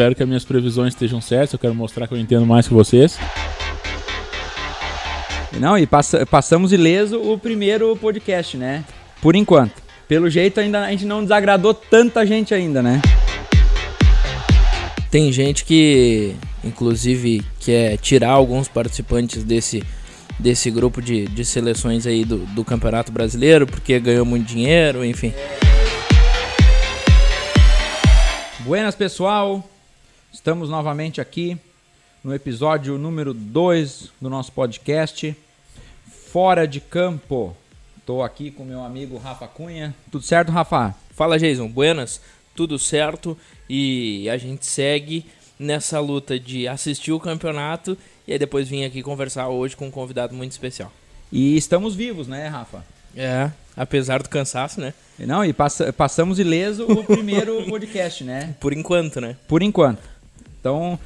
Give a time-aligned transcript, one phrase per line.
[0.00, 1.52] espero que as minhas previsões estejam certas.
[1.52, 3.18] Eu quero mostrar que eu entendo mais que vocês.
[5.58, 8.82] Não, e passa, passamos ileso o primeiro podcast, né?
[9.20, 9.74] Por enquanto.
[10.08, 13.02] Pelo jeito, ainda a gente não desagradou tanta gente ainda, né?
[15.10, 19.82] Tem gente que, inclusive, quer tirar alguns participantes desse,
[20.38, 25.34] desse grupo de, de seleções aí do, do Campeonato Brasileiro, porque ganhou muito dinheiro, enfim.
[28.60, 29.68] Buenas, pessoal!
[30.32, 31.58] Estamos novamente aqui
[32.22, 35.36] no episódio número 2 do nosso podcast
[36.30, 37.56] Fora de Campo.
[37.98, 39.92] Estou aqui com meu amigo Rafa Cunha.
[40.10, 40.94] Tudo certo, Rafa?
[41.10, 41.66] Fala, Jason.
[41.66, 42.20] Buenas.
[42.54, 43.36] Tudo certo.
[43.68, 45.26] E a gente segue
[45.58, 49.90] nessa luta de assistir o campeonato e aí depois vim aqui conversar hoje com um
[49.90, 50.92] convidado muito especial.
[51.32, 52.84] E estamos vivos, né, Rafa?
[53.16, 54.94] É, apesar do cansaço, né?
[55.18, 58.54] Não, e passa, passamos ileso o primeiro podcast, né?
[58.60, 59.36] Por enquanto, né?
[59.48, 60.19] Por enquanto.
[60.60, 60.98] Então,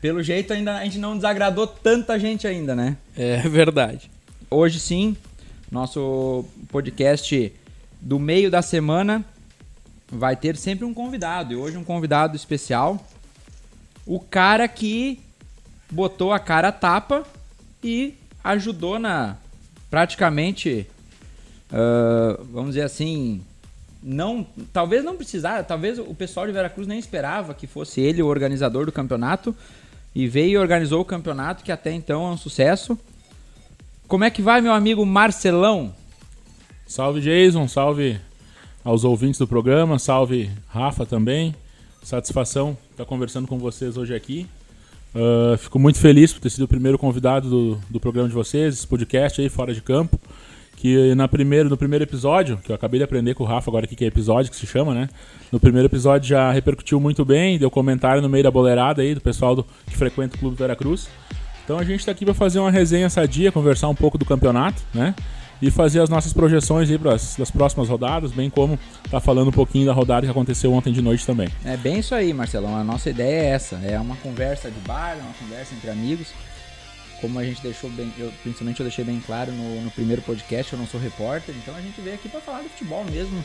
[0.00, 2.96] pelo jeito, ainda a gente não desagradou tanta gente ainda, né?
[3.16, 4.10] É verdade.
[4.48, 5.16] Hoje sim,
[5.70, 7.52] nosso podcast
[8.00, 9.24] do meio da semana
[10.10, 11.52] vai ter sempre um convidado.
[11.52, 13.04] E hoje um convidado especial.
[14.06, 15.20] O cara que
[15.90, 17.24] botou a cara a tapa
[17.82, 19.36] e ajudou na
[19.90, 20.86] praticamente,
[21.72, 23.42] uh, vamos dizer assim,
[24.02, 28.26] não, talvez não precisar, talvez o pessoal de Veracruz nem esperava que fosse ele o
[28.26, 29.54] organizador do campeonato
[30.14, 32.98] e veio e organizou o campeonato que até então é um sucesso.
[34.08, 35.94] Como é que vai, meu amigo Marcelão?
[36.86, 38.18] Salve Jason, salve
[38.82, 41.54] aos ouvintes do programa, salve Rafa também.
[42.02, 44.46] Satisfação estar conversando com vocês hoje aqui.
[45.14, 48.74] Uh, fico muito feliz por ter sido o primeiro convidado do, do programa de vocês,
[48.74, 50.18] esse podcast aí, Fora de Campo
[50.80, 53.84] que na primeiro, no primeiro episódio, que eu acabei de aprender com o Rafa agora
[53.84, 55.10] aqui que é episódio, que se chama, né?
[55.52, 59.20] No primeiro episódio já repercutiu muito bem, deu comentário no meio da boleirada aí do
[59.20, 61.06] pessoal do, que frequenta o Clube do Veracruz.
[61.62, 64.82] Então a gente está aqui para fazer uma resenha sadia, conversar um pouco do campeonato,
[64.94, 65.14] né?
[65.60, 68.78] E fazer as nossas projeções aí para as próximas rodadas, bem como
[69.10, 71.50] tá falando um pouquinho da rodada que aconteceu ontem de noite também.
[71.62, 72.74] É bem isso aí, Marcelão.
[72.74, 76.28] A nossa ideia é essa, é uma conversa de bar, uma conversa entre amigos
[77.20, 80.72] como a gente deixou bem, eu, principalmente eu deixei bem claro no, no primeiro podcast,
[80.72, 83.44] eu não sou repórter, então a gente veio aqui para falar de futebol mesmo,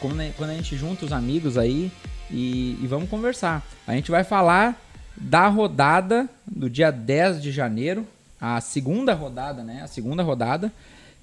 [0.00, 1.90] como, quando a gente junta os amigos aí
[2.30, 3.66] e, e, vamos conversar.
[3.86, 4.80] A gente vai falar
[5.16, 8.06] da rodada do dia 10 de janeiro,
[8.40, 9.80] a segunda rodada, né?
[9.82, 10.72] A segunda rodada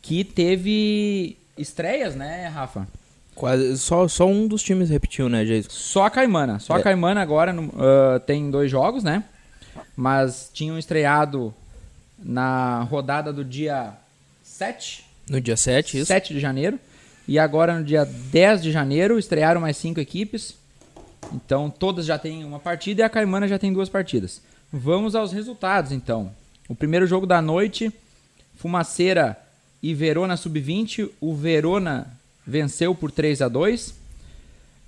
[0.01, 2.87] que teve estreias, né, Rafa?
[3.35, 5.69] Quase, só, só um dos times repetiu, né, Jason?
[5.69, 6.59] Só a Caimana.
[6.59, 6.79] Só é.
[6.79, 9.23] a Caimana agora uh, tem dois jogos, né?
[9.95, 11.53] Mas tinham estreado
[12.23, 13.93] na rodada do dia
[14.43, 15.05] 7.
[15.29, 16.05] No dia 7, isso.
[16.07, 16.79] 7 de janeiro.
[17.27, 20.55] E agora no dia 10 de janeiro estrearam mais cinco equipes.
[21.33, 24.41] Então todas já têm uma partida e a Caimana já tem duas partidas.
[24.71, 26.31] Vamos aos resultados então.
[26.67, 27.91] O primeiro jogo da noite,
[28.55, 29.37] Fumaceira
[29.81, 31.09] e Verona Sub-20.
[31.21, 32.07] O Verona
[32.45, 33.93] venceu por 3 a 2.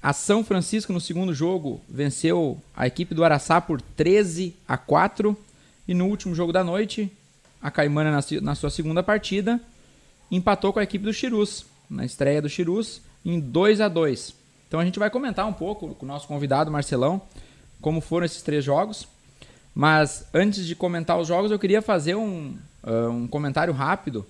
[0.02, 5.38] A São Francisco no segundo jogo venceu a equipe do Araçá por 13 a 4.
[5.88, 7.12] E no último jogo da noite,
[7.66, 9.60] a Caimana, na, na sua segunda partida,
[10.30, 14.36] empatou com a equipe do Chirus, na estreia do Chirus, em 2 a 2
[14.68, 17.24] Então a gente vai comentar um pouco com o nosso convidado Marcelão
[17.82, 19.08] como foram esses três jogos.
[19.74, 24.28] Mas antes de comentar os jogos, eu queria fazer um, uh, um comentário rápido,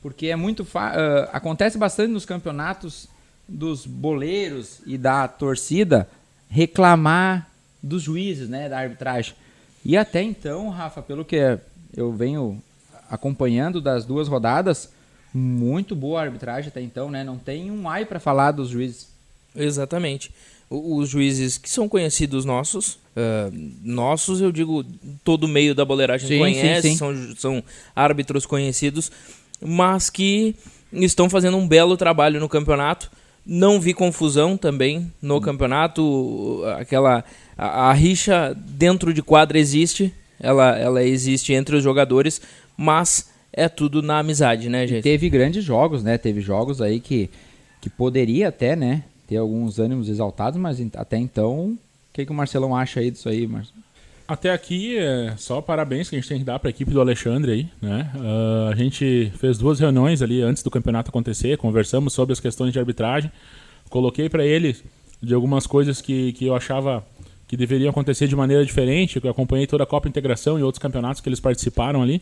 [0.00, 3.08] porque é muito uh, acontece bastante nos campeonatos
[3.48, 6.08] dos boleiros e da torcida
[6.48, 7.50] reclamar
[7.82, 9.34] dos juízes, né, da arbitragem.
[9.84, 11.58] E até então, Rafa, pelo que
[11.96, 12.62] eu venho
[13.10, 14.90] acompanhando das duas rodadas,
[15.32, 17.22] muito boa a arbitragem até então, né?
[17.22, 19.08] Não tem um ai para falar dos juízes.
[19.54, 20.30] Exatamente.
[20.68, 23.52] Os juízes que são conhecidos nossos, uh,
[23.82, 24.84] nossos eu digo,
[25.22, 26.96] todo meio da boleiragem sim, conhece, sim, sim.
[26.96, 27.64] São, são
[27.94, 29.10] árbitros conhecidos,
[29.60, 30.56] mas que
[30.92, 33.10] estão fazendo um belo trabalho no campeonato.
[33.44, 35.40] Não vi confusão também no hum.
[35.40, 37.24] campeonato, aquela
[37.56, 42.40] a, a rixa dentro de quadra existe, ela, ela existe entre os jogadores,
[42.76, 45.00] mas é tudo na amizade, né, gente?
[45.00, 46.18] E teve grandes jogos, né?
[46.18, 47.30] Teve jogos aí que,
[47.80, 51.78] que poderia até, né, ter alguns ânimos exaltados, mas até então, o
[52.12, 53.86] que, que o Marcelão acha aí disso aí, Marcelo?
[54.28, 57.00] Até aqui, é só parabéns que a gente tem que dar para a equipe do
[57.00, 58.10] Alexandre aí, né?
[58.16, 62.72] Uh, a gente fez duas reuniões ali antes do campeonato acontecer, conversamos sobre as questões
[62.72, 63.30] de arbitragem,
[63.88, 64.76] coloquei para ele
[65.22, 67.06] de algumas coisas que, que eu achava
[67.46, 71.20] que deveriam acontecer de maneira diferente, eu acompanhei toda a Copa Integração e outros campeonatos
[71.20, 72.20] que eles participaram ali,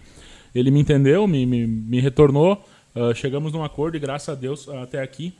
[0.54, 2.64] ele me entendeu, me, me, me retornou,
[2.94, 5.34] uh, chegamos num acordo e graças a Deus até aqui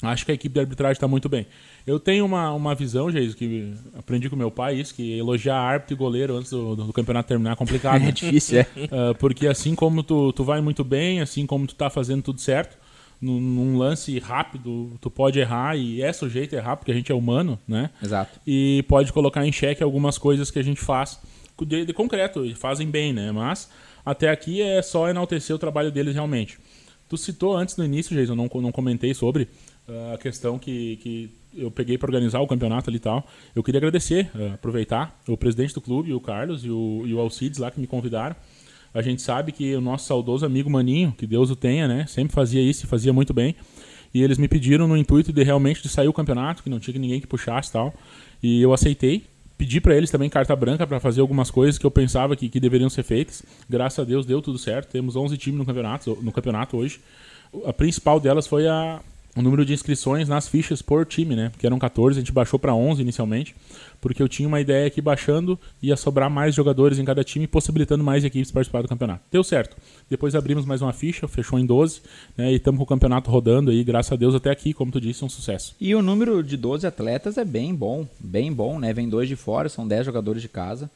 [0.00, 1.46] Acho que a equipe de arbitragem está muito bem.
[1.84, 5.94] Eu tenho uma, uma visão, Geis, que aprendi com meu pai isso, que elogiar árbitro
[5.94, 8.02] e goleiro antes do, do campeonato terminar é complicado.
[8.06, 8.66] é difícil, é.
[8.76, 12.40] Uh, porque assim como tu, tu vai muito bem, assim como tu tá fazendo tudo
[12.40, 12.76] certo,
[13.20, 17.10] num, num, lance rápido, tu pode errar e é sujeito a errar, porque a gente
[17.10, 17.90] é humano, né?
[18.00, 18.38] Exato.
[18.46, 21.18] E pode colocar em xeque algumas coisas que a gente faz
[21.60, 23.32] de, de concreto, e fazem bem, né?
[23.32, 23.68] Mas
[24.10, 26.58] até aqui é só enaltecer o trabalho deles realmente.
[27.10, 29.48] Tu citou antes no início, Jason, não, não comentei sobre
[29.86, 33.26] uh, a questão que, que eu peguei para organizar o campeonato ali e tal.
[33.54, 37.20] Eu queria agradecer, uh, aproveitar o presidente do clube, o Carlos e o, e o
[37.20, 38.34] Alcides lá que me convidaram.
[38.94, 42.06] A gente sabe que o nosso saudoso amigo Maninho, que Deus o tenha, né?
[42.06, 43.54] Sempre fazia isso e fazia muito bem.
[44.14, 46.98] E eles me pediram no intuito de realmente de sair o campeonato, que não tinha
[46.98, 47.94] ninguém que puxasse e tal.
[48.42, 49.26] E eu aceitei.
[49.58, 52.60] Pedi para eles também carta branca para fazer algumas coisas que eu pensava que, que
[52.60, 53.42] deveriam ser feitas.
[53.68, 54.88] Graças a Deus deu tudo certo.
[54.88, 57.00] Temos 11 times no campeonato, no campeonato hoje.
[57.66, 59.00] A principal delas foi a,
[59.34, 61.48] o número de inscrições nas fichas por time, né?
[61.50, 63.56] Porque eram 14, a gente baixou para 11 inicialmente,
[64.00, 68.04] porque eu tinha uma ideia que baixando ia sobrar mais jogadores em cada time, possibilitando
[68.04, 69.22] mais equipes participar do campeonato.
[69.30, 69.76] Deu certo.
[70.08, 72.00] Depois abrimos mais uma ficha, fechou em 12,
[72.36, 72.52] né?
[72.52, 75.24] E estamos com o campeonato rodando aí, graças a Deus até aqui, como tu disse,
[75.24, 75.74] um sucesso.
[75.80, 78.92] E o número de 12 atletas é bem bom, bem bom, né?
[78.92, 80.90] Vem dois de fora, são 10 jogadores de casa.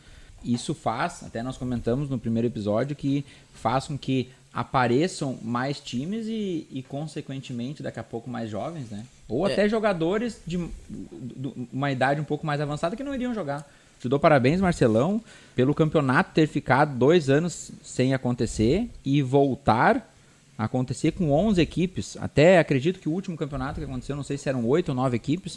[0.45, 6.27] Isso faz, até nós comentamos no primeiro episódio, que faz com que apareçam mais times
[6.27, 9.05] e, e, consequentemente, daqui a pouco mais jovens, né?
[9.29, 9.53] Ou é.
[9.53, 13.67] até jogadores de, de, uma idade um pouco mais avançada que não iriam jogar.
[13.99, 15.23] Te dou parabéns, Marcelão,
[15.55, 20.13] pelo campeonato ter ficado dois anos sem acontecer e voltar
[20.59, 22.17] a acontecer com 11 equipes.
[22.21, 25.17] Até acredito que o último campeonato que aconteceu, não sei se eram oito ou nove
[25.17, 25.55] equipes.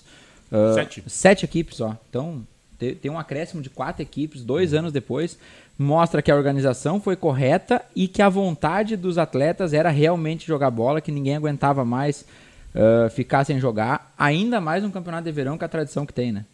[0.52, 1.04] Uh, sete.
[1.08, 1.98] Sete equipes, ó.
[2.10, 2.46] Então,
[2.78, 4.80] tem um acréscimo de quatro equipes dois uhum.
[4.80, 5.38] anos depois
[5.78, 10.72] mostra que a organização foi correta e que a vontade dos atletas era realmente jogar
[10.72, 12.26] bola, que ninguém aguentava mais
[12.74, 16.32] uh, ficar sem jogar, ainda mais um campeonato de verão com a tradição que tem,
[16.32, 16.46] né?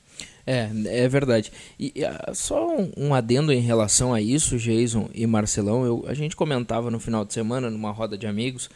[0.46, 1.52] É, é verdade.
[1.80, 6.14] E, e só um, um, adendo em relação a isso, Jason e Marcelão, eu, a
[6.14, 8.70] gente comentava no final de semana numa roda de amigos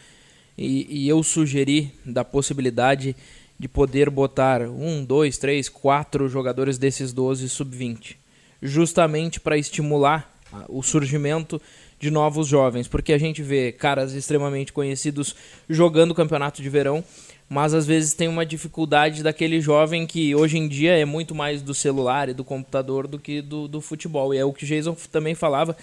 [0.58, 3.16] e, e eu sugeri da possibilidade
[3.58, 8.16] de poder botar um, dois, três, quatro jogadores desses 12 sub-20,
[8.62, 10.35] justamente para estimular
[10.68, 11.62] o surgimento
[12.00, 15.36] de novos jovens, porque a gente vê caras extremamente conhecidos
[15.70, 17.04] jogando campeonato de verão,
[17.50, 21.62] mas às vezes tem uma dificuldade daquele jovem que hoje em dia é muito mais
[21.62, 24.34] do celular e do computador do que do, do futebol.
[24.34, 25.78] E é o que Jason também falava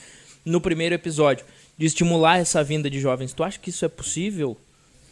[0.45, 1.45] no primeiro episódio,
[1.79, 3.33] de estimular essa vinda de jovens.
[3.33, 4.57] Tu acha que isso é possível?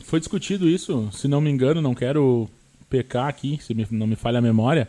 [0.04, 2.48] Foi discutido isso, se não me engano, não quero
[2.88, 4.88] pecar aqui, se não me falha a memória,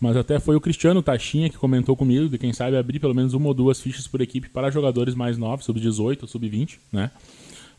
[0.00, 3.32] mas até foi o Cristiano Taxinha que comentou comigo de quem sabe abrir pelo menos
[3.34, 7.10] uma ou duas fichas por equipe para jogadores mais novos, sub-18 ou sub-20, né?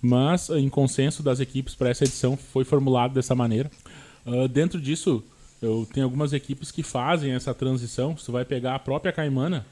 [0.01, 3.69] Mas em consenso das equipes para essa edição foi formulado dessa maneira.
[4.25, 5.23] Uh, dentro disso,
[5.61, 8.13] eu tenho algumas equipes que fazem essa transição.
[8.13, 9.65] Tu vai pegar a própria Caimana,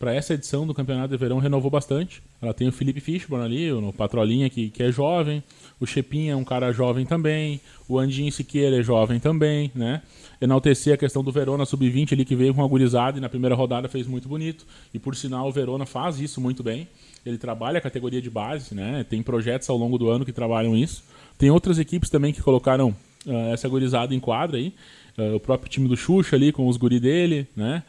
[0.00, 2.22] para essa edição do Campeonato de Verão renovou bastante.
[2.40, 5.44] Ela tem o Felipe Fishburne ali, o Patrolinha, que, que é jovem.
[5.78, 7.60] O Chepinha é um cara jovem também.
[7.86, 10.00] O Andinho Siqueira é jovem também, né?
[10.40, 13.54] Enaltecer a questão do Verona Sub-20 ali, que veio com a gurizada e na primeira
[13.54, 14.66] rodada fez muito bonito.
[14.94, 16.88] E por sinal, o Verona faz isso muito bem.
[17.26, 19.04] Ele trabalha a categoria de base, né?
[19.04, 21.04] Tem projetos ao longo do ano que trabalham isso.
[21.36, 22.88] Tem outras equipes também que colocaram
[23.26, 24.72] uh, essa gurizada em quadra aí.
[25.18, 27.82] Uh, o próprio time do Xuxa ali com os guri dele, né?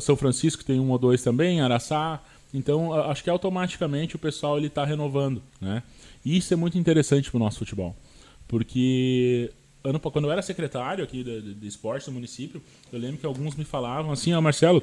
[0.00, 2.22] São Francisco tem um ou dois também, Araçá.
[2.52, 5.82] Então, acho que automaticamente o pessoal ele está renovando, né?
[6.24, 7.96] E isso é muito interessante para o nosso futebol,
[8.46, 9.50] porque
[9.82, 12.60] ano quando eu era secretário aqui de, de esporte do município,
[12.92, 14.82] eu lembro que alguns me falavam assim, ó, Marcelo,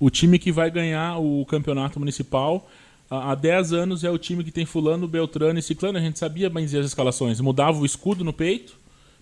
[0.00, 2.68] o time que vai ganhar o campeonato municipal
[3.10, 5.98] há 10 anos é o time que tem fulano, Beltrano e Ciclano.
[5.98, 7.40] A gente sabia bem dizer as escalações.
[7.40, 8.76] Mudava o escudo no peito,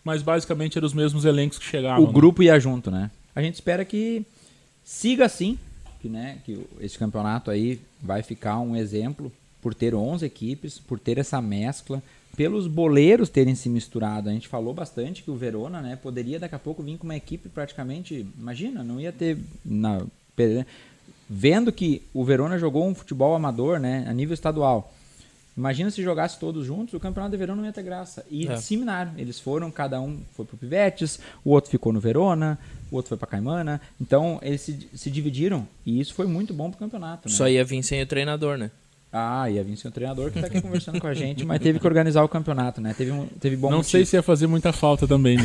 [0.05, 2.05] mas basicamente eram os mesmos elencos que chegavam.
[2.05, 2.13] O né?
[2.13, 3.11] grupo ia junto, né?
[3.35, 4.25] A gente espera que
[4.91, 5.57] siga assim,
[6.03, 9.31] que, né, que esse campeonato aí vai ficar um exemplo
[9.63, 12.03] por ter 11 equipes, por ter essa mescla,
[12.37, 14.29] pelos boleiros terem se misturado.
[14.29, 17.17] A gente falou bastante que o Verona, né, poderia daqui a pouco vir com uma
[17.17, 20.05] equipe praticamente, imagina, não ia ter na,
[21.29, 24.93] vendo que o Verona jogou um futebol amador, né, a nível estadual
[25.61, 28.25] Imagina se jogasse todos juntos, o campeonato de verão não ia ter graça.
[28.31, 28.55] E é.
[28.55, 29.13] disseminaram.
[29.19, 32.59] Eles foram, cada um foi pro Pivetes, o outro ficou no Verona,
[32.91, 33.79] o outro foi pra Caimana.
[34.01, 37.29] Então, eles se, se dividiram e isso foi muito bom pro campeonato.
[37.29, 37.35] Né?
[37.35, 38.71] Só ia vir sem o treinador, né?
[39.13, 41.79] Ah, ia vir sem o treinador que tá aqui conversando com a gente, mas teve
[41.79, 42.95] que organizar o campeonato, né?
[42.97, 43.91] Teve, um, teve bom Não motivo.
[43.91, 45.43] sei se ia fazer muita falta também, né?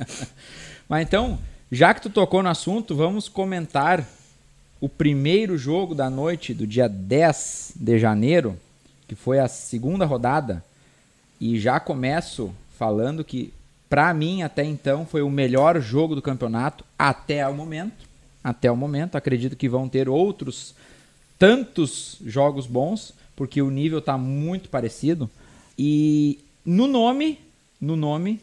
[0.88, 1.38] mas então,
[1.70, 4.08] já que tu tocou no assunto, vamos comentar
[4.80, 8.58] o primeiro jogo da noite do dia 10 de janeiro
[9.06, 10.64] que foi a segunda rodada,
[11.40, 13.52] e já começo falando que
[13.94, 18.08] Para mim, até então, foi o melhor jogo do campeonato até o momento.
[18.42, 20.74] Até o momento, acredito que vão ter outros
[21.38, 25.30] tantos jogos bons, porque o nível está muito parecido.
[25.78, 27.38] E no nome,
[27.80, 28.40] no nome,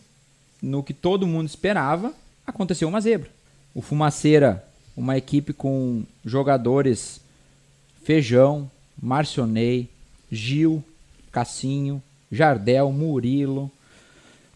[0.62, 2.13] no que todo mundo esperava,
[2.48, 3.30] aconteceu uma zebra.
[3.75, 4.65] O Fumaceira,
[4.96, 7.20] uma equipe com jogadores
[8.03, 9.89] Feijão, Marcionei,
[10.31, 10.83] Gil,
[11.31, 13.69] Cassinho, Jardel, Murilo,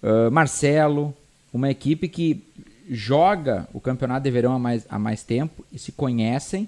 [0.01, 1.13] uh, Marcelo,
[1.53, 2.41] uma equipe que
[2.89, 6.67] joga o campeonato de verão há mais, há mais tempo e se conhecem,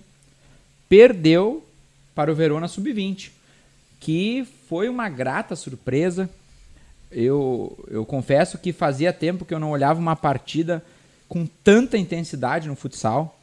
[0.90, 1.64] perdeu
[2.16, 3.32] para o Verona Sub-20,
[4.00, 6.30] que foi uma grata surpresa.
[7.12, 10.84] Eu, eu confesso que fazia tempo que eu não olhava uma partida
[11.30, 13.40] com tanta intensidade no futsal.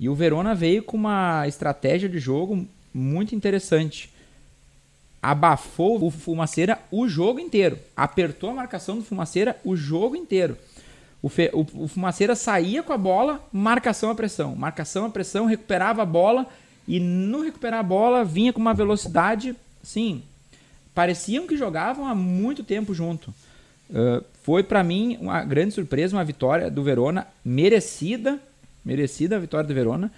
[0.00, 4.13] E o Verona veio com uma estratégia de jogo muito interessante
[5.24, 7.78] abafou o Fumaceira o jogo inteiro.
[7.96, 10.58] Apertou a marcação do Fumaceira o jogo inteiro.
[11.22, 14.54] O, Fe, o, o Fumaceira saía com a bola, marcação a pressão.
[14.54, 16.46] Marcação a pressão, recuperava a bola
[16.86, 20.22] e no recuperar a bola vinha com uma velocidade, sim,
[20.94, 23.32] pareciam que jogavam há muito tempo junto.
[23.88, 28.38] Uh, foi para mim uma grande surpresa, uma vitória do Verona, merecida,
[28.84, 30.12] merecida a vitória do Verona.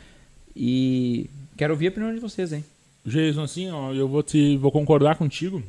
[0.56, 2.64] E quero ouvir a opinião de vocês, hein?
[3.06, 5.62] Jason, assim, ó, eu vou te vou concordar contigo,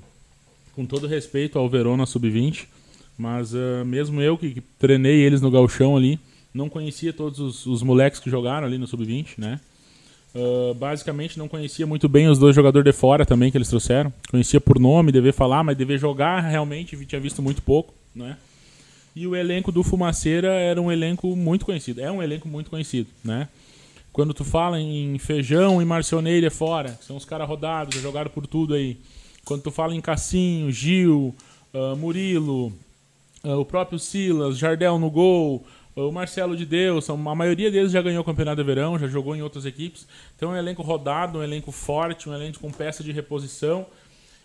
[0.76, 2.66] com todo respeito ao Verona Sub-20,
[3.18, 6.20] mas uh, mesmo eu que, que, treinei eles no galchão ali,
[6.54, 9.60] não conhecia todos os, os moleques que jogaram ali no Sub-20, né?
[10.36, 14.12] Uh, basicamente não conhecia muito bem os dois jogadores de fora também que eles trouxeram.
[14.30, 18.38] Conhecia por nome, dever falar, mas dever jogar realmente tinha visto muito pouco, né?
[19.16, 22.02] E o elenco do Fumaceira era um elenco muito conhecido.
[22.02, 23.48] É um elenco muito conhecido, né?
[24.18, 28.48] Quando tu fala em Feijão e Marcioneira fora, que são os caras rodados, jogaram por
[28.48, 28.98] tudo aí.
[29.46, 31.36] Quando tu fala em Cassinho, Gil,
[31.72, 32.74] uh, Murilo,
[33.44, 35.64] uh, o próprio Silas, Jardel no gol,
[35.96, 39.08] uh, o Marcelo de Deus, a maioria deles já ganhou o Campeonato de Verão, já
[39.08, 40.08] jogou em outras equipes.
[40.36, 43.86] Então é um elenco rodado, um elenco forte, um elenco com peça de reposição.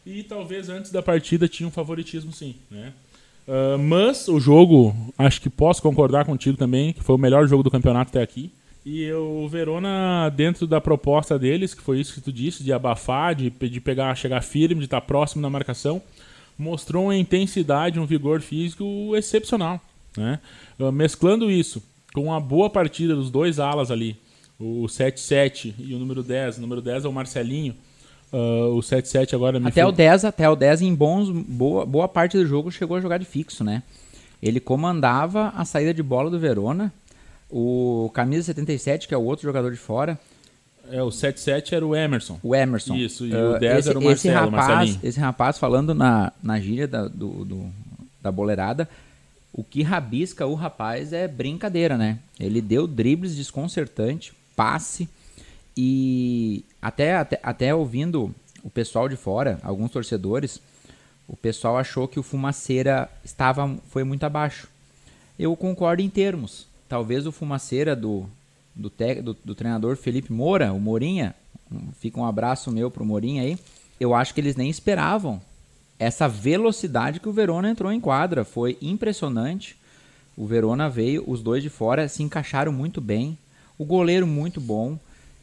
[0.04, 2.92] E talvez antes da partida tinha um favoritismo sim, né?
[3.48, 7.62] Uh, mas o jogo, acho que posso concordar contigo também, que foi o melhor jogo
[7.62, 8.52] do campeonato até aqui.
[8.84, 13.34] E o Verona, dentro da proposta deles, que foi isso que tu disse, de abafar,
[13.34, 16.02] de, de pegar, chegar firme, de estar próximo na marcação,
[16.58, 19.80] mostrou uma intensidade, um vigor físico excepcional.
[20.16, 20.40] Né?
[20.80, 24.16] Ah, mesclando isso com uma boa partida dos dois alas ali,
[24.58, 26.58] o 7-7 e o número 10.
[26.58, 27.74] O número 10 é o Marcelinho.
[28.32, 32.08] Uh, o 7-7 agora me até o 10 Até o 10, em bons, boa, boa
[32.08, 33.82] parte do jogo, chegou a jogar de fixo, né?
[34.42, 36.92] Ele comandava a saída de bola do Verona
[37.52, 40.18] o camisa 77, que é o outro jogador de fora.
[40.90, 42.40] É, o 77 era o Emerson.
[42.42, 42.96] O Emerson.
[42.96, 45.00] Isso, e uh, o 10 esse, era o Marcelo, esse rapaz, Marcelinho.
[45.02, 47.70] Esse rapaz, falando na, na gíria da, do, do,
[48.22, 48.88] da boleirada,
[49.52, 52.18] o que rabisca o rapaz é brincadeira, né?
[52.40, 55.08] Ele deu dribles desconcertante, passe,
[55.76, 60.60] e até, até, até ouvindo o pessoal de fora, alguns torcedores,
[61.28, 64.68] o pessoal achou que o Fumaceira estava, foi muito abaixo.
[65.38, 68.26] Eu concordo em termos talvez o fumaceira do,
[68.76, 71.34] do, te, do, do, treinador Felipe Moura, o Morinha,
[71.98, 73.58] fica um abraço meu pro Morinha aí,
[73.98, 75.40] eu acho que eles nem esperavam
[75.98, 78.44] essa velocidade que o Verona entrou em quadra.
[78.44, 79.74] Foi impressionante.
[80.36, 83.38] O Verona veio, os dois de fora se encaixaram muito bem.
[83.78, 84.98] O goleiro muito bom.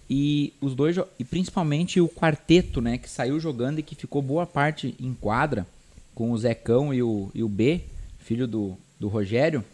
[0.07, 4.45] E os dois e principalmente o quarteto, né, que saiu jogando e que ficou boa
[4.45, 5.65] parte em quadra
[6.13, 7.81] com o Zecão e o, e o B,
[8.19, 9.65] filho do, do Rogério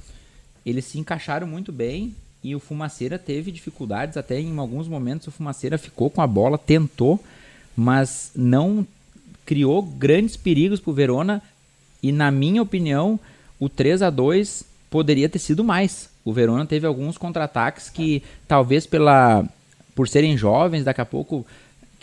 [0.66, 5.32] eles se encaixaram muito bem e o Fumaceira teve dificuldades, até em alguns momentos o
[5.32, 7.24] Fumaceira ficou com a bola, tentou,
[7.76, 8.86] mas não
[9.46, 11.42] criou grandes perigos para o Verona
[12.02, 13.20] e na minha opinião
[13.60, 16.10] o 3 a 2 poderia ter sido mais.
[16.24, 19.48] O Verona teve alguns contra-ataques que talvez pela
[19.94, 21.46] por serem jovens, daqui a pouco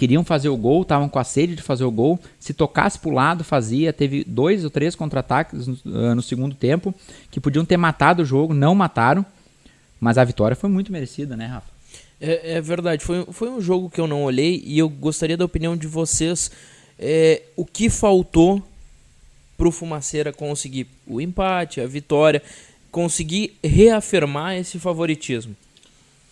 [0.02, 2.18] queriam fazer o gol, estavam com a sede de fazer o gol.
[2.40, 3.92] Se tocasse para o lado, fazia.
[3.92, 6.92] Teve dois ou três contra-ataques no, uh, no, segundo tempo
[7.30, 9.24] que podiam ter matado o jogo, não mataram.
[10.00, 11.70] Mas a vitória foi muito merecida, né, Rafa?
[12.20, 13.04] É, é verdade.
[13.04, 16.50] Foi, foi um jogo que eu não olhei e eu gostaria da opinião de vocês.
[16.98, 18.60] É, o que faltou
[19.56, 22.42] para o Fumaceira conseguir o empate, a vitória,
[22.90, 25.54] conseguir reafirmar esse favoritismo?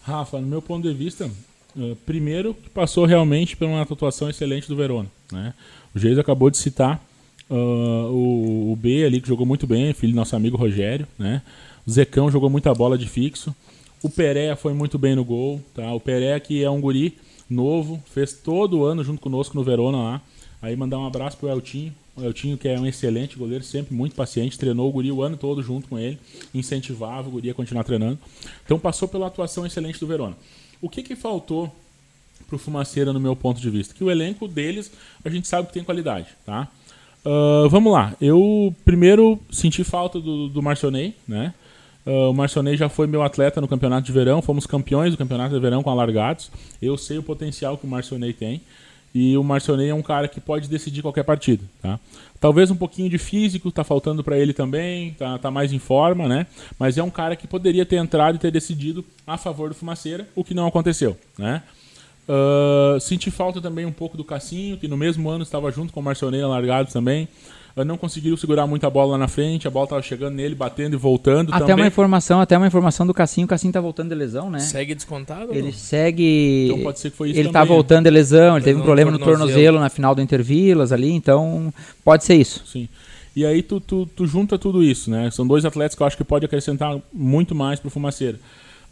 [0.02, 1.30] Rafa, no meu ponto de vista,
[1.76, 5.08] Uh, primeiro, que passou realmente por uma atuação excelente do Verona.
[5.30, 5.54] Né?
[5.94, 7.02] O Geis acabou de citar
[7.48, 11.06] uh, o, o, B ali, que jogou muito bem, filho do nosso amigo Rogério.
[11.18, 11.42] Né?
[11.86, 13.54] O Zecão jogou muita bola de fixo.
[14.02, 15.60] O Pereira foi muito bem no gol.
[15.74, 15.92] Tá?
[15.92, 17.16] O Pereira, que é um guri
[17.48, 20.22] novo, fez todo o ano junto conosco no Verona lá.
[20.62, 24.14] Aí mandar um abraço pro Eltinho, O Eltinho, que é um excelente goleiro, sempre muito
[24.14, 26.18] paciente, treinou o guri o ano todo junto com ele,
[26.52, 28.18] incentivava o guri a continuar treinando.
[28.64, 30.36] Então passou pela atuação excelente do Verona.
[30.80, 31.74] O que, que faltou
[32.48, 33.94] pro Fumaceira, no meu ponto de vista?
[33.94, 34.90] Que o elenco deles,
[35.24, 36.68] a gente sabe que tem qualidade, tá?
[37.24, 38.14] Uh, vamos lá.
[38.20, 41.54] Eu primeiro senti falta do, do Marcionei, né?
[42.06, 45.54] Uh, o Marcionei já foi meu atleta no campeonato de verão, fomos campeões do campeonato
[45.54, 46.50] de verão com alargados.
[46.80, 48.62] Eu sei o potencial que o Marcionei tem.
[49.14, 51.98] E o Marcionei é um cara que pode decidir qualquer partida, tá?
[52.38, 56.28] Talvez um pouquinho de físico, tá faltando para ele também, tá, tá mais em forma,
[56.28, 56.46] né?
[56.78, 60.28] Mas é um cara que poderia ter entrado e ter decidido a favor do Fumaceira,
[60.34, 61.62] o que não aconteceu, né?
[62.28, 65.98] Uh, senti falta também um pouco do Cassinho, que no mesmo ano estava junto com
[65.98, 67.28] o Marcionei largados também
[67.76, 70.94] não conseguiu segurar muito a bola lá na frente, a bola estava chegando nele, batendo
[70.94, 71.76] e voltando até também.
[71.76, 74.58] uma informação, até uma informação do Cassinho, o Cassinho tá voltando de lesão, né?
[74.58, 75.54] Segue descontado?
[75.54, 77.62] Ele segue Então pode ser que foi isso Ele também.
[77.62, 79.48] tá voltando de lesão, ele teve um problema no tornozelo.
[79.48, 81.72] tornozelo na final do Intervilas ali, então
[82.04, 82.62] pode ser isso.
[82.66, 82.88] Sim.
[83.34, 85.30] E aí tu, tu, tu junta tudo isso, né?
[85.30, 88.38] São dois atletas que eu acho que pode acrescentar muito mais pro Fumaceiro.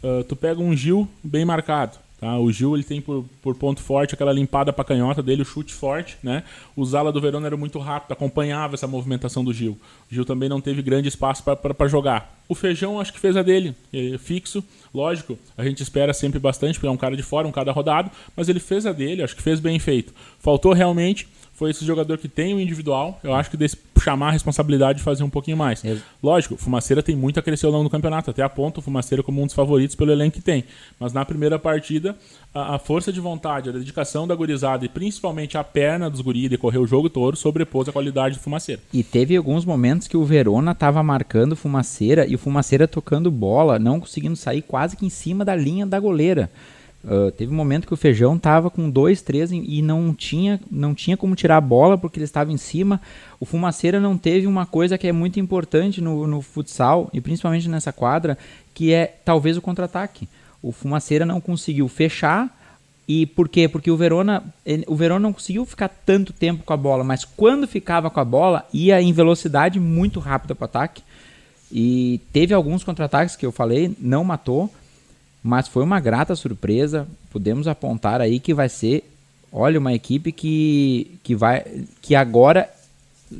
[0.01, 2.37] Uh, tu pega um Gil bem marcado, Tá?
[2.37, 5.73] O Gil ele tem por, por ponto forte aquela limpada para canhota dele, o chute
[5.73, 6.17] forte.
[6.21, 6.43] Né?
[6.75, 9.77] O Zala do Verona era muito rápido, acompanhava essa movimentação do Gil.
[10.11, 12.37] O Gil também não teve grande espaço para jogar.
[12.47, 15.37] O Feijão acho que fez a dele, é, fixo, lógico.
[15.57, 18.49] A gente espera sempre bastante, porque é um cara de fora, um cara rodado, mas
[18.49, 20.13] ele fez a dele, acho que fez bem feito.
[20.39, 21.27] Faltou realmente
[21.59, 23.19] foi esse jogador que tem o individual.
[23.21, 25.83] Eu acho que desse chamar a responsabilidade de fazer um pouquinho mais.
[25.83, 25.97] É.
[26.23, 29.21] Lógico, o Fumaceira tem muito a crescer ao longo do campeonato, até aponta o Fumaceira
[29.21, 30.63] como um dos favoritos pelo elenco que tem.
[30.97, 32.15] Mas na primeira partida,
[32.53, 36.49] a, a força de vontade, a dedicação da gurizada e principalmente a perna dos guris
[36.49, 38.81] de correr o jogo todo sobrepôs a qualidade do Fumaceira.
[38.93, 43.29] E teve alguns momentos que o Verona estava marcando o Fumaceira e o Fumaceira tocando
[43.29, 46.49] bola, não conseguindo sair quase que em cima da linha da goleira.
[47.03, 50.93] Uh, teve um momento que o Feijão tava com dois, três e não tinha, não
[50.93, 52.99] tinha como tirar a bola porque ele estava em cima.
[53.39, 57.69] O Fumaceira não teve uma coisa que é muito importante no, no futsal e principalmente
[57.69, 58.37] nessa quadra,
[58.73, 60.27] que é talvez o contra-ataque.
[60.61, 62.53] O Fumaceira não conseguiu fechar
[63.07, 63.69] e por quê?
[63.69, 67.23] Porque o Verona, ele, o Verona não conseguiu ficar tanto tempo com a bola, mas
[67.23, 71.01] quando ficava com a bola ia em velocidade muito rápida para o ataque.
[71.71, 74.69] E teve alguns contra-ataques que eu falei, não matou
[75.43, 77.07] mas foi uma grata surpresa.
[77.31, 79.03] Podemos apontar aí que vai ser,
[79.51, 81.63] olha, uma equipe que, que vai
[82.01, 82.69] que agora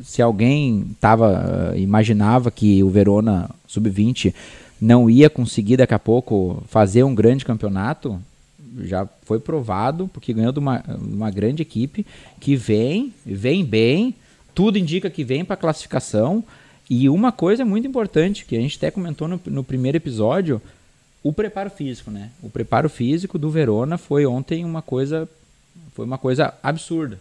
[0.04, 4.34] se alguém tava imaginava que o Verona sub-20
[4.80, 8.20] não ia conseguir daqui a pouco fazer um grande campeonato,
[8.82, 12.06] já foi provado porque ganhou de uma, uma grande equipe
[12.40, 14.16] que vem, vem bem,
[14.54, 16.44] tudo indica que vem para classificação.
[16.90, 20.62] E uma coisa muito importante que a gente até comentou no, no primeiro episódio,
[21.24, 22.32] o preparo físico, né?
[22.42, 25.28] O preparo físico do Verona foi ontem uma coisa
[25.94, 27.20] foi uma coisa absurda.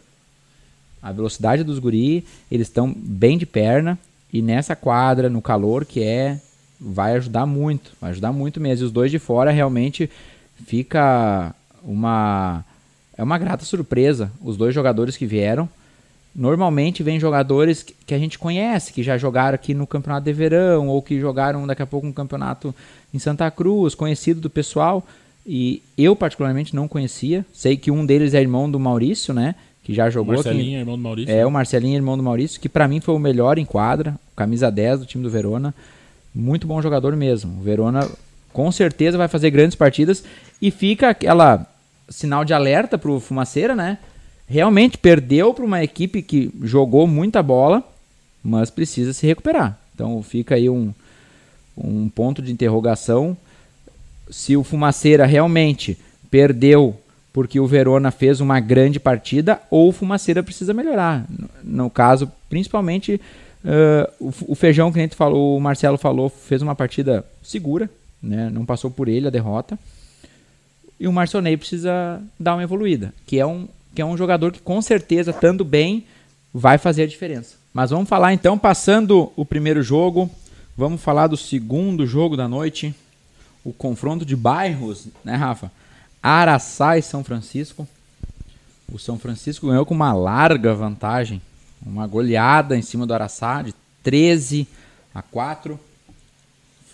[1.02, 3.98] A velocidade dos guri, eles estão bem de perna
[4.32, 6.40] e nessa quadra, no calor que é,
[6.80, 8.84] vai ajudar muito, vai ajudar muito mesmo.
[8.84, 10.08] E os dois de fora realmente
[10.66, 12.64] fica uma
[13.16, 15.68] é uma grata surpresa os dois jogadores que vieram.
[16.34, 20.88] Normalmente vem jogadores que a gente conhece, que já jogaram aqui no campeonato de verão
[20.88, 22.74] ou que jogaram daqui a pouco um campeonato
[23.12, 25.04] em Santa Cruz, conhecido do pessoal.
[25.46, 27.44] E eu, particularmente, não conhecia.
[27.52, 29.54] Sei que um deles é irmão do Maurício, né?
[29.82, 30.34] Que já jogou.
[30.34, 30.74] Marcelinho, aqui.
[30.74, 31.34] irmão do Maurício.
[31.34, 34.14] É, o Marcelinho, irmão do Maurício, que para mim foi o melhor em quadra.
[34.36, 35.74] Camisa 10 do time do Verona.
[36.34, 37.58] Muito bom jogador mesmo.
[37.58, 38.08] O Verona
[38.52, 40.22] com certeza vai fazer grandes partidas.
[40.60, 41.66] E fica aquela
[42.08, 43.98] sinal de alerta pro Fumaceira, né?
[44.48, 47.84] Realmente perdeu para uma equipe que jogou muita bola,
[48.42, 49.78] mas precisa se recuperar.
[49.94, 50.92] Então fica aí um,
[51.76, 53.36] um ponto de interrogação
[54.30, 55.98] se o Fumaceira realmente
[56.30, 56.98] perdeu
[57.32, 61.26] porque o Verona fez uma grande partida ou o Fumaceira precisa melhorar.
[61.62, 63.20] No, caso, principalmente
[63.64, 67.88] uh, o, o, Feijão, que gente falou, o Marcelo falou, fez uma partida segura,
[68.22, 68.50] né?
[68.52, 69.78] não passou por ele a derrota.
[70.98, 74.60] E o Marcionei precisa dar uma evoluída, que é um, que é um jogador que
[74.60, 76.06] com certeza, estando bem,
[76.54, 77.56] vai fazer a diferença.
[77.74, 80.30] Mas vamos falar então, passando o primeiro jogo,
[80.78, 82.94] Vamos falar do segundo jogo da noite,
[83.64, 85.72] o confronto de bairros, né, Rafa?
[86.22, 87.84] Araçá e São Francisco.
[88.92, 91.42] O São Francisco ganhou com uma larga vantagem,
[91.84, 94.68] uma goleada em cima do Araçá de 13
[95.12, 95.80] a 4.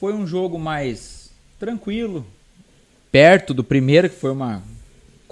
[0.00, 2.26] Foi um jogo mais tranquilo,
[3.12, 4.62] perto do primeiro, que foi uma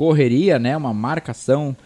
[0.02, 1.76] correria, né, uma marcação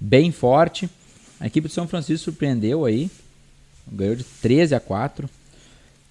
[0.00, 0.90] bem forte.
[1.38, 3.08] A equipe do São Francisco surpreendeu aí,
[3.86, 5.30] ganhou de 13 a 4.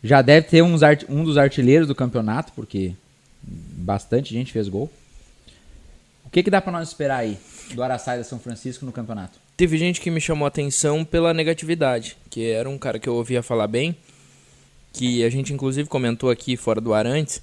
[0.01, 0.79] Já deve ter uns
[1.10, 2.93] um dos artilheiros do campeonato, porque
[3.41, 4.89] bastante gente fez gol.
[6.25, 7.38] O que, que dá para nós esperar aí
[7.73, 9.43] do Araçai da São Francisco no campeonato?
[9.58, 13.15] teve gente que me chamou a atenção pela negatividade, que era um cara que eu
[13.15, 13.95] ouvia falar bem,
[14.93, 17.41] que a gente inclusive comentou aqui fora do ar antes,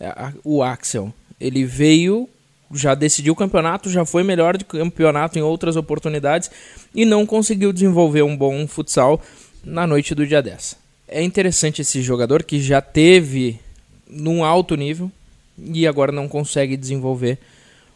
[0.00, 0.12] é,
[0.42, 1.12] o Axel.
[1.40, 2.28] Ele veio,
[2.72, 6.50] já decidiu o campeonato, já foi melhor de campeonato em outras oportunidades
[6.94, 9.20] e não conseguiu desenvolver um bom futsal
[9.64, 10.76] na noite do dia 10.
[11.08, 13.60] É interessante esse jogador que já teve
[14.08, 15.10] num alto nível
[15.58, 17.38] e agora não consegue desenvolver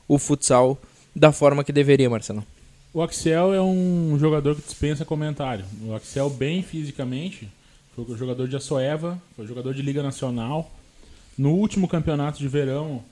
[0.07, 0.79] o futsal
[1.15, 2.45] da forma que deveria, Marcelo.
[2.93, 5.65] O Axel é um jogador que dispensa comentário.
[5.83, 7.49] O Axel, bem fisicamente,
[7.95, 10.71] foi jogador de Açoeva, foi jogador de Liga Nacional.
[11.37, 13.03] No último campeonato de verão,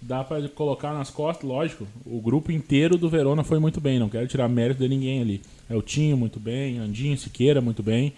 [0.00, 4.08] dá para colocar nas costas, lógico, o grupo inteiro do Verona foi muito bem, não
[4.08, 5.42] quero tirar mérito de ninguém ali.
[5.68, 8.12] É o Tinho muito bem, Andinho Siqueira muito bem.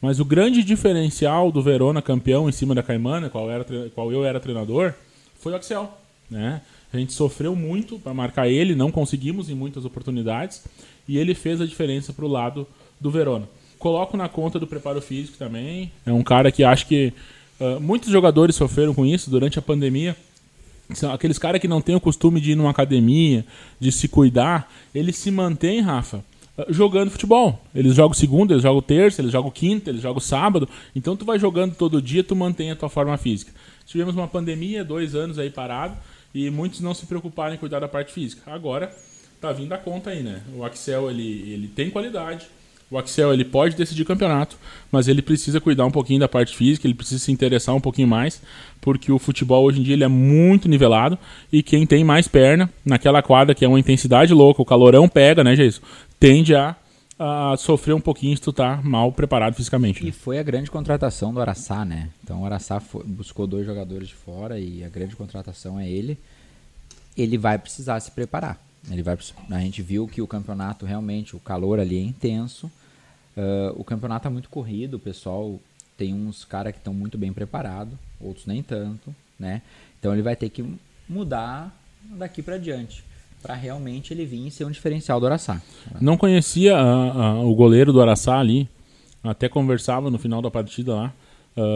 [0.00, 4.24] Mas o grande diferencial do Verona campeão em cima da Caimana, qual, era, qual eu
[4.24, 4.92] era treinador,
[5.38, 5.92] foi o Axel.
[6.30, 6.60] Né?
[6.92, 10.64] A gente sofreu muito para marcar ele, não conseguimos em muitas oportunidades,
[11.08, 12.66] e ele fez a diferença para o lado
[13.00, 13.48] do Verona.
[13.78, 15.92] Coloco na conta do preparo físico também.
[16.04, 17.12] É um cara que acho que
[17.60, 20.16] uh, muitos jogadores sofreram com isso durante a pandemia.
[20.94, 23.44] São aqueles caras que não têm o costume de ir numa academia,
[23.80, 26.24] de se cuidar, eles se mantêm, Rafa,
[26.68, 27.60] jogando futebol.
[27.74, 30.68] Eles jogam segunda, eles jogam terça, eles jogam quinta, eles jogam sábado.
[30.94, 33.52] Então tu vai jogando todo dia, tu mantém a tua forma física.
[33.84, 35.96] Tivemos uma pandemia, dois anos aí parado,
[36.34, 38.42] e muitos não se preocuparam em cuidar da parte física.
[38.50, 38.94] Agora
[39.40, 40.42] tá vindo a conta aí, né?
[40.56, 42.46] O Axel ele, ele tem qualidade,
[42.90, 44.56] o Axel ele pode decidir campeonato,
[44.92, 48.06] mas ele precisa cuidar um pouquinho da parte física, ele precisa se interessar um pouquinho
[48.06, 48.40] mais,
[48.80, 51.18] porque o futebol hoje em dia ele é muito nivelado
[51.52, 55.42] e quem tem mais perna naquela quadra que é uma intensidade louca, o calorão pega,
[55.42, 55.82] né, Jesus?
[56.20, 56.76] Tende a,
[57.18, 60.04] a sofrer um pouquinho se tu tá mal preparado fisicamente.
[60.04, 60.10] Né?
[60.10, 62.08] E foi a grande contratação do Araçá, né?
[62.22, 66.16] Então o Araçá foi, buscou dois jogadores de fora e a grande contratação é ele.
[67.16, 69.18] Ele vai precisar se preparar ele vai,
[69.50, 72.70] a gente viu que o campeonato realmente, o calor ali é intenso.
[73.36, 75.60] Uh, o campeonato é muito corrido, o pessoal
[75.96, 79.62] tem uns caras que estão muito bem preparados, outros nem tanto, né?
[79.98, 80.64] Então ele vai ter que
[81.08, 81.74] mudar
[82.16, 83.04] daqui para diante
[83.42, 85.60] para realmente ele vir ser um diferencial do Araçá.
[86.00, 88.68] Não conhecia uh, uh, o goleiro do Araçá ali,
[89.22, 91.12] até conversava no final da partida lá.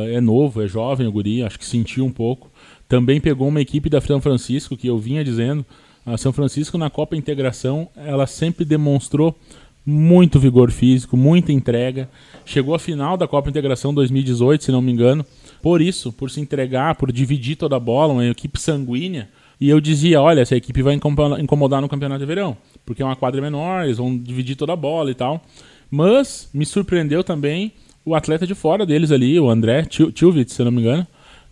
[0.09, 2.51] é novo, é jovem o guri, acho que sentiu um pouco.
[2.89, 5.65] Também pegou uma equipe da São Francisco que eu vinha dizendo
[6.05, 9.37] a São Francisco na Copa Integração, ela sempre demonstrou
[9.85, 12.09] muito vigor físico, muita entrega.
[12.45, 15.25] Chegou à final da Copa Integração 2018, se não me engano.
[15.63, 19.29] Por isso, por se entregar, por dividir toda a bola, uma equipe sanguínea.
[19.61, 23.17] E eu dizia, olha, essa equipe vai incomodar no Campeonato de Verão, porque é uma
[23.17, 25.43] quadra menor, eles vão dividir toda a bola e tal.
[25.91, 27.73] Mas me surpreendeu também
[28.05, 31.07] o atleta de fora deles ali, o André Tilvitz, se não me engano,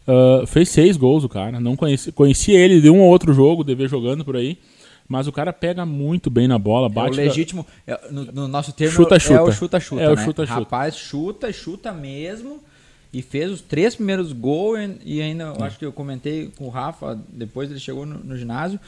[0.09, 1.61] Uh, fez seis gols o cara.
[1.61, 4.59] Não conheci, conheci ele de um ou outro jogo, deve jogando por aí.
[5.07, 7.18] Mas o cara pega muito bem na bola, bate.
[7.18, 9.35] É o legítimo, é, no, no, nosso termo, chuta, chuta.
[9.35, 10.03] é o chuta-chuta.
[10.03, 10.25] É o né?
[10.25, 10.61] chuta-chuta.
[10.61, 12.62] Rapaz, chuta, chuta mesmo.
[13.12, 14.79] E fez os três primeiros gols.
[15.05, 15.62] E ainda, é.
[15.62, 18.79] acho que eu comentei com o Rafa, depois ele chegou no, no ginásio.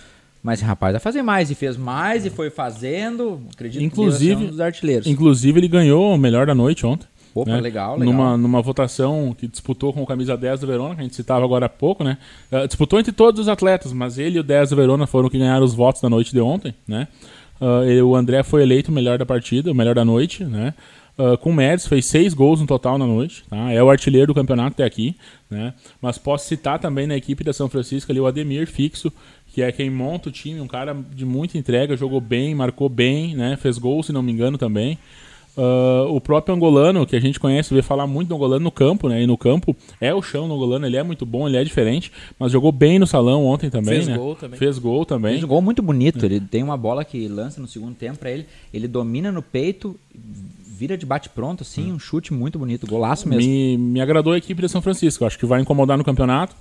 [0.43, 1.51] Mas rapaz, vai fazer mais.
[1.51, 3.43] E fez mais e foi fazendo.
[3.53, 5.07] Acredito inclusive, que um dos artilheiros.
[5.07, 7.07] Inclusive, ele ganhou o melhor da noite ontem.
[7.35, 7.61] Opa, né?
[7.61, 8.13] legal, legal.
[8.13, 11.45] Numa, numa votação que disputou com o camisa 10 do Verona, que a gente citava
[11.45, 12.19] agora há pouco, né?
[12.51, 15.39] Uh, disputou entre todos os atletas, mas ele e o 10 do Verona foram que
[15.39, 17.07] ganharam os votos da noite de ontem, né?
[17.61, 20.75] Uh, o André foi eleito o melhor da partida, o melhor da noite, né?
[21.19, 23.71] Uh, com méritos, fez seis gols no total na noite, tá?
[23.71, 25.15] É o artilheiro do campeonato até aqui,
[25.51, 25.75] né?
[26.01, 29.13] Mas posso citar também na equipe da São Francisco ali o Ademir Fixo,
[29.53, 33.35] que é quem monta o time, um cara de muita entrega, jogou bem, marcou bem,
[33.37, 33.57] né?
[33.57, 34.99] Fez gol, se não me engano, também.
[35.57, 39.09] Uh, o próprio angolano, que a gente conhece, vê falar muito do angolano no campo,
[39.09, 39.23] né?
[39.23, 42.13] E no campo é o chão no angolano, ele é muito bom, ele é diferente,
[42.39, 44.17] mas jogou bem no salão ontem também, Fez né?
[44.17, 44.59] Gol também.
[44.59, 45.33] Fez gol também.
[45.33, 46.23] Fez um gol muito bonito.
[46.23, 46.27] É.
[46.27, 49.99] Ele tem uma bola que lança no segundo tempo para ele, ele domina no peito,
[50.81, 53.51] vira de bate pronto, assim, um chute muito bonito, golaço mesmo.
[53.51, 56.55] Me, me agradou a equipe de São Francisco, acho que vai incomodar no campeonato.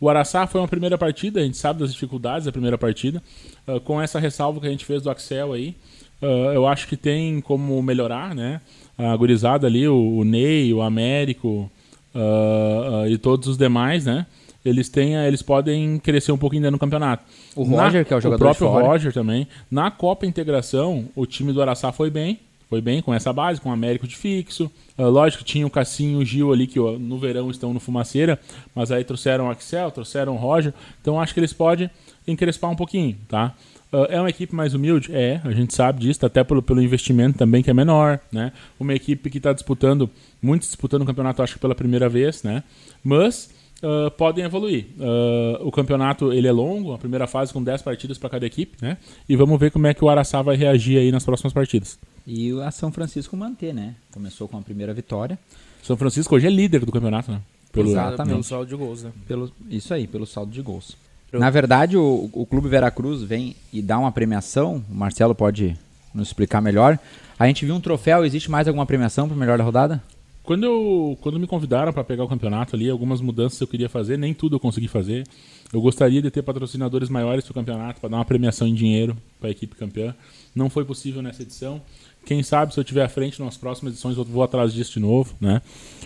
[0.00, 3.22] O Araçá foi uma primeira partida, a gente sabe das dificuldades da primeira partida,
[3.68, 5.76] uh, com essa ressalva que a gente fez do Axel aí.
[6.22, 8.60] Uh, eu acho que tem como melhorar, né?
[8.98, 11.70] A gurizada ali, o, o Ney, o Américo
[12.14, 14.26] uh, uh, e todos os demais, né?
[14.62, 17.24] Eles têm, eles podem crescer um pouquinho dentro do campeonato.
[17.56, 19.48] O Roger, Na, que é o jogador O próprio Roger também.
[19.70, 22.38] Na Copa Integração, o time do Araçá foi bem.
[22.68, 24.70] Foi bem com essa base, com o Américo de fixo.
[24.96, 28.38] Lógico que tinha o Cassinho e o Gil ali, que no verão estão no Fumaceira,
[28.72, 30.72] mas aí trouxeram o Axel, trouxeram o Roger.
[31.00, 31.90] Então acho que eles podem
[32.28, 33.54] encrespar um pouquinho, tá?
[33.92, 35.10] Uh, é uma equipe mais humilde?
[35.12, 38.52] É, a gente sabe disso, até pelo, pelo investimento também que é menor, né?
[38.78, 40.08] Uma equipe que está disputando,
[40.40, 42.62] muitos disputando o campeonato, acho que pela primeira vez, né?
[43.02, 43.50] Mas
[43.82, 44.86] uh, podem evoluir.
[44.98, 48.76] Uh, o campeonato ele é longo, a primeira fase com 10 partidas para cada equipe,
[48.80, 48.96] né?
[49.28, 51.98] E vamos ver como é que o Araçá vai reagir aí nas próximas partidas.
[52.26, 53.96] E a São Francisco manter, né?
[54.12, 55.38] Começou com a primeira vitória.
[55.82, 57.40] São Francisco hoje é líder do campeonato, né?
[57.72, 58.32] Pelo, Exatamente.
[58.32, 59.12] Pelo saldo de gols, né?
[59.26, 60.96] Pelo, isso aí, pelo saldo de gols.
[61.32, 64.82] Na verdade, o, o Clube Veracruz vem e dá uma premiação.
[64.90, 65.76] O Marcelo pode
[66.14, 66.98] nos explicar melhor.
[67.38, 70.02] A gente viu um troféu, existe mais alguma premiação para o melhor da rodada?
[70.42, 74.18] Quando, eu, quando me convidaram para pegar o campeonato ali, algumas mudanças eu queria fazer,
[74.18, 75.24] nem tudo eu consegui fazer.
[75.72, 79.16] Eu gostaria de ter patrocinadores maiores para o campeonato, para dar uma premiação em dinheiro
[79.38, 80.14] para a equipe campeã.
[80.54, 81.80] Não foi possível nessa edição.
[82.26, 85.00] Quem sabe se eu tiver à frente nas próximas edições eu vou atrás disso de
[85.00, 85.62] novo, né?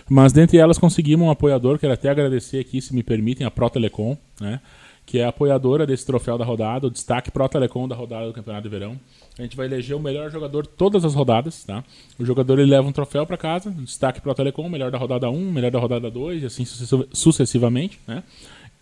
[0.07, 3.69] Mas dentre elas conseguimos um apoiador, quero até agradecer aqui, se me permitem, a Pro
[3.69, 4.61] Telecom, né?
[5.05, 8.63] Que é apoiadora desse troféu da rodada, o destaque Pro Telecom da rodada do Campeonato
[8.63, 8.99] de Verão.
[9.37, 11.83] A gente vai eleger o melhor jogador todas as rodadas, tá?
[12.17, 15.51] O jogador ele leva um troféu para casa, destaque Pro Telecom, melhor da rodada 1,
[15.51, 16.65] melhor da rodada 2 e assim
[17.13, 18.23] sucessivamente, né?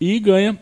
[0.00, 0.58] E ganha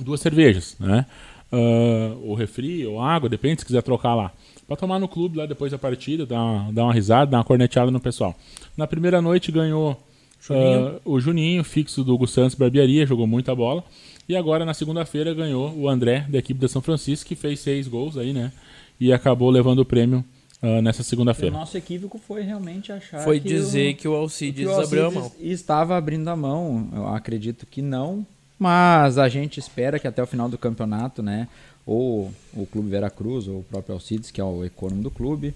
[0.00, 1.06] duas cervejas, né?
[1.52, 4.32] Uh, ou refri, ou água, depende se quiser trocar lá
[4.66, 7.44] para tomar no clube lá depois da partida, dar uma, dar uma risada, dar uma
[7.44, 8.34] corneteada no pessoal.
[8.76, 9.96] Na primeira noite ganhou
[10.40, 10.86] Juninho.
[10.96, 13.84] Uh, o Juninho, fixo do Hugo Santos Barbearia, jogou muita bola.
[14.28, 17.86] E agora na segunda-feira ganhou o André, da equipe da São Francisco, que fez seis
[17.86, 18.52] gols aí, né?
[18.98, 20.24] E acabou levando o prêmio
[20.62, 21.54] uh, nessa segunda-feira.
[21.54, 24.70] O nosso equívoco foi realmente achar foi que dizer o, que o Alcides, que o
[24.70, 25.32] Alcides abriu a mão.
[25.38, 28.26] Estava abrindo a mão, eu acredito que não,
[28.58, 31.48] mas a gente espera que até o final do campeonato, né,
[31.84, 35.54] ou o Clube Veracruz, ou o próprio Alcides, que é o econômico do clube,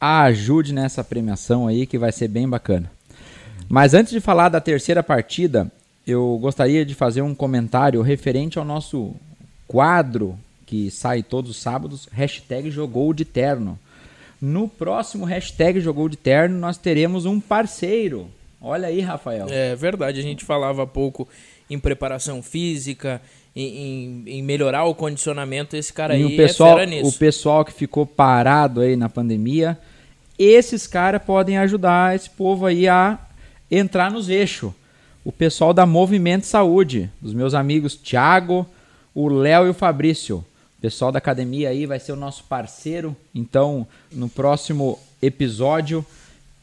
[0.00, 2.90] ajude nessa premiação aí que vai ser bem bacana.
[3.68, 5.70] Mas antes de falar da terceira partida,
[6.12, 9.14] eu gostaria de fazer um comentário referente ao nosso
[9.66, 13.78] quadro que sai todos os sábados, hashtag jogou de terno.
[14.40, 18.28] No próximo hashtag jogou de terno nós teremos um parceiro.
[18.60, 19.46] Olha aí, Rafael.
[19.50, 21.26] É verdade, a gente falava há pouco
[21.70, 23.20] em preparação física,
[23.54, 27.08] em, em, melhorar o condicionamento, esse cara e aí o pessoal, é nisso.
[27.08, 29.78] O pessoal que ficou parado aí na pandemia,
[30.38, 33.18] esses caras podem ajudar esse povo aí a
[33.70, 34.72] entrar nos eixos.
[35.24, 38.66] O pessoal da Movimento Saúde, dos meus amigos Thiago,
[39.14, 40.44] o Léo e o Fabrício.
[40.78, 43.16] O pessoal da academia aí vai ser o nosso parceiro.
[43.34, 46.06] Então, no próximo episódio,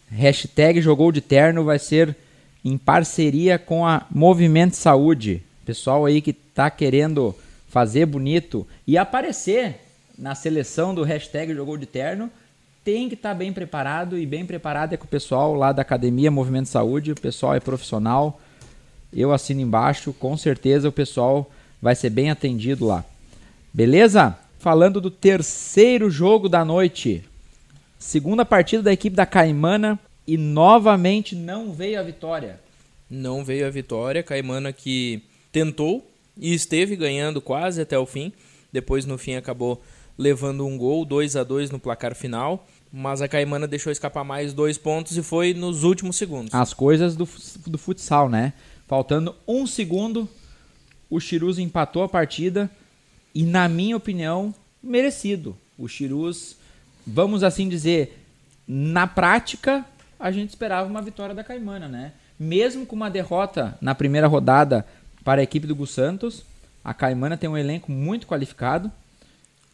[0.10, 2.15] hashtag Jogou de Terno vai ser
[2.63, 5.44] em parceria com a Movimento Saúde.
[5.65, 7.36] Pessoal aí que tá querendo
[7.68, 9.82] fazer bonito e aparecer
[10.18, 12.32] na seleção do hashtag Jogou de Terno,
[12.86, 15.82] tem que estar tá bem preparado e bem preparado é com o pessoal lá da
[15.82, 18.39] Academia Movimento Saúde, o pessoal é profissional.
[19.15, 21.49] Eu assino embaixo, com certeza o pessoal
[21.82, 23.06] vai ser bem atendido lá.
[23.73, 24.38] Beleza?
[24.60, 27.23] Falando do terceiro jogo da noite.
[27.97, 29.97] Segunda partida da equipe da Caimana
[30.28, 32.60] e novamente não veio a vitória.
[33.10, 34.23] Não veio a vitória.
[34.23, 36.06] Caimana que tentou
[36.38, 38.34] e esteve ganhando quase até o fim.
[38.71, 39.82] Depois, no fim, acabou
[40.17, 42.67] levando um gol, 2 a 2 no placar final.
[42.91, 46.54] Mas a Caimana deixou escapar mais dois pontos e foi nos últimos segundos.
[46.54, 47.28] As coisas do,
[47.67, 48.54] do futsal, né?
[48.88, 50.30] Faltando um segundo,
[51.10, 52.69] o Chirus empatou a partida
[53.34, 55.58] e, na minha opinião, merecido.
[55.78, 56.56] O Chirus,
[57.06, 58.24] vamos assim dizer,
[58.67, 59.86] na prática,
[60.19, 62.13] a gente esperava uma vitória da Caimana, né?
[62.39, 64.86] Mesmo com uma derrota na primeira rodada
[65.24, 66.43] para a equipe do Gus Santos.
[66.84, 68.91] A Caimana tem um elenco muito qualificado.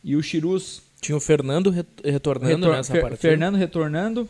[0.04, 0.82] E o Chirus.
[1.02, 1.70] Tinha o Fernando
[2.04, 3.18] retornando retor nessa partida.
[3.18, 4.30] Fernando retornando.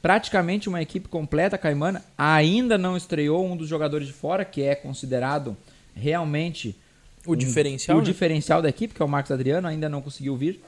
[0.00, 1.56] Praticamente uma equipe completa.
[1.56, 5.56] A Caimana ainda não estreou um dos jogadores de fora, que é considerado
[5.94, 6.76] realmente
[7.26, 7.96] o um, diferencial.
[7.96, 8.06] O né?
[8.06, 10.60] diferencial da equipe, que é o Marcos Adriano, ainda não conseguiu vir.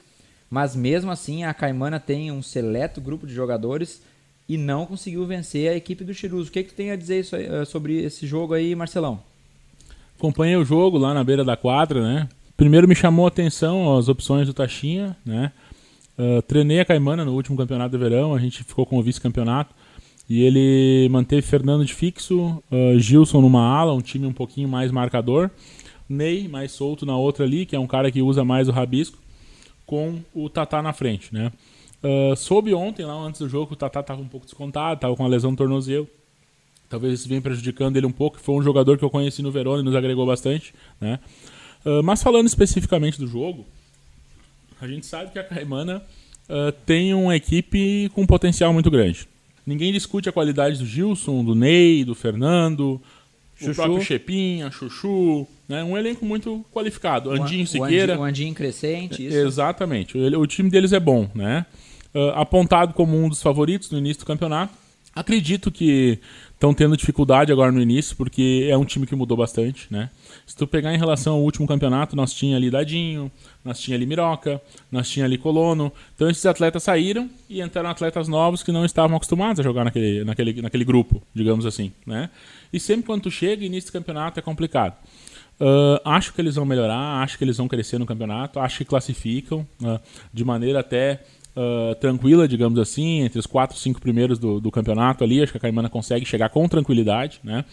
[0.49, 4.01] Mas mesmo assim, a Caimana tem um seleto grupo de jogadores
[4.49, 6.49] e não conseguiu vencer a equipe do Chirus.
[6.49, 9.23] O que, que tu tem a dizer eh, sobre esse jogo aí, Marcelão?
[10.21, 12.29] acompanhei o jogo lá na beira da quadra, né?
[12.55, 15.51] Primeiro me chamou a atenção as opções do Taxinha, né?
[16.17, 19.73] Uh, treinei a Caimana no último campeonato de verão, a gente ficou com o vice-campeonato.
[20.29, 24.91] E ele manteve Fernando de fixo, uh, Gilson numa ala, um time um pouquinho mais
[24.91, 25.49] marcador.
[26.07, 29.17] Ney mais solto na outra ali, que é um cara que usa mais o rabisco,
[29.85, 31.51] com o Tatá na frente, né?
[32.03, 35.23] Uh, soube ontem, lá antes do jogo, o Tatá estava um pouco descontado, estava com
[35.23, 36.07] uma lesão no tornozelo.
[36.89, 38.39] Talvez isso venha prejudicando ele um pouco.
[38.39, 40.73] Foi um jogador que eu conheci no Verona e nos agregou bastante.
[40.99, 41.19] Né?
[41.85, 43.65] Uh, mas falando especificamente do jogo,
[44.81, 46.01] a gente sabe que a Caimana
[46.49, 49.27] uh, tem uma equipe com um potencial muito grande.
[49.65, 52.99] Ninguém discute a qualidade do Gilson, do Ney, do Fernando,
[53.55, 53.71] Chuchu.
[53.71, 55.47] o próprio Chepinha, Chuchu.
[55.69, 55.83] Né?
[55.83, 57.29] Um elenco muito qualificado.
[57.31, 58.19] Andinho Siqueira.
[58.19, 59.37] O Andinho crescente, isso.
[59.37, 60.17] Exatamente.
[60.17, 61.29] O, o time deles é bom.
[61.35, 61.65] Né?
[62.13, 64.81] Uh, apontado como um dos favoritos no início do campeonato
[65.13, 66.19] Acredito que
[66.53, 70.09] estão tendo dificuldade agora no início, porque é um time que mudou bastante, né?
[70.45, 73.31] Se tu pegar em relação ao último campeonato, nós tinha ali Dadinho,
[73.63, 75.91] nós tinha ali Miroca, nós tinha ali Colono.
[76.15, 80.23] Então esses atletas saíram e entraram atletas novos que não estavam acostumados a jogar naquele,
[80.23, 82.29] naquele, naquele grupo, digamos assim, né?
[82.73, 84.95] E sempre quando tu chega, início de campeonato é complicado.
[85.59, 88.85] Uh, acho que eles vão melhorar, acho que eles vão crescer no campeonato, acho que
[88.85, 89.99] classificam uh,
[90.33, 91.21] de maneira até
[91.55, 95.41] uh, tranquila, digamos assim, entre os quatro, cinco primeiros do, do, campeonato ali.
[95.41, 97.65] Acho que a Caimana consegue chegar com tranquilidade, né?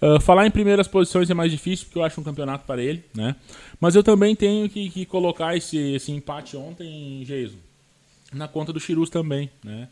[0.00, 3.04] Uh, falar em primeiras posições é mais difícil porque eu acho um campeonato para ele,
[3.14, 3.36] né?
[3.80, 7.56] Mas eu também tenho que, que colocar esse, esse empate ontem, Geiso,
[8.32, 9.88] na conta do Chirus também, né?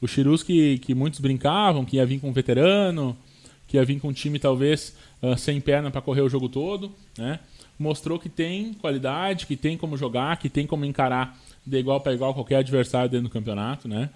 [0.00, 3.16] O Chirus que, que muitos brincavam, que ia vir com um veterano,
[3.66, 6.92] que ia vir com um time talvez uh, sem perna para correr o jogo todo,
[7.16, 7.40] né?
[7.76, 12.12] Mostrou que tem qualidade, que tem como jogar, que tem como encarar de igual para
[12.12, 14.10] igual qualquer adversário dentro do campeonato, né?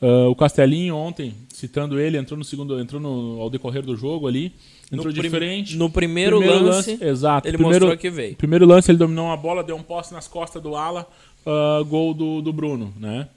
[0.00, 4.28] Uh, o Castelinho ontem, citando ele, entrou no segundo, entrou no, ao decorrer do jogo
[4.28, 4.52] ali,
[4.92, 5.76] entrou no diferente.
[5.76, 7.48] No primeiro, primeiro lance, lance, exato.
[7.48, 8.36] Ele primeiro, mostrou que veio.
[8.36, 11.04] Primeiro lance ele dominou uma bola, deu um poste nas costas do ala,
[11.44, 13.28] uh, gol do, do Bruno, né?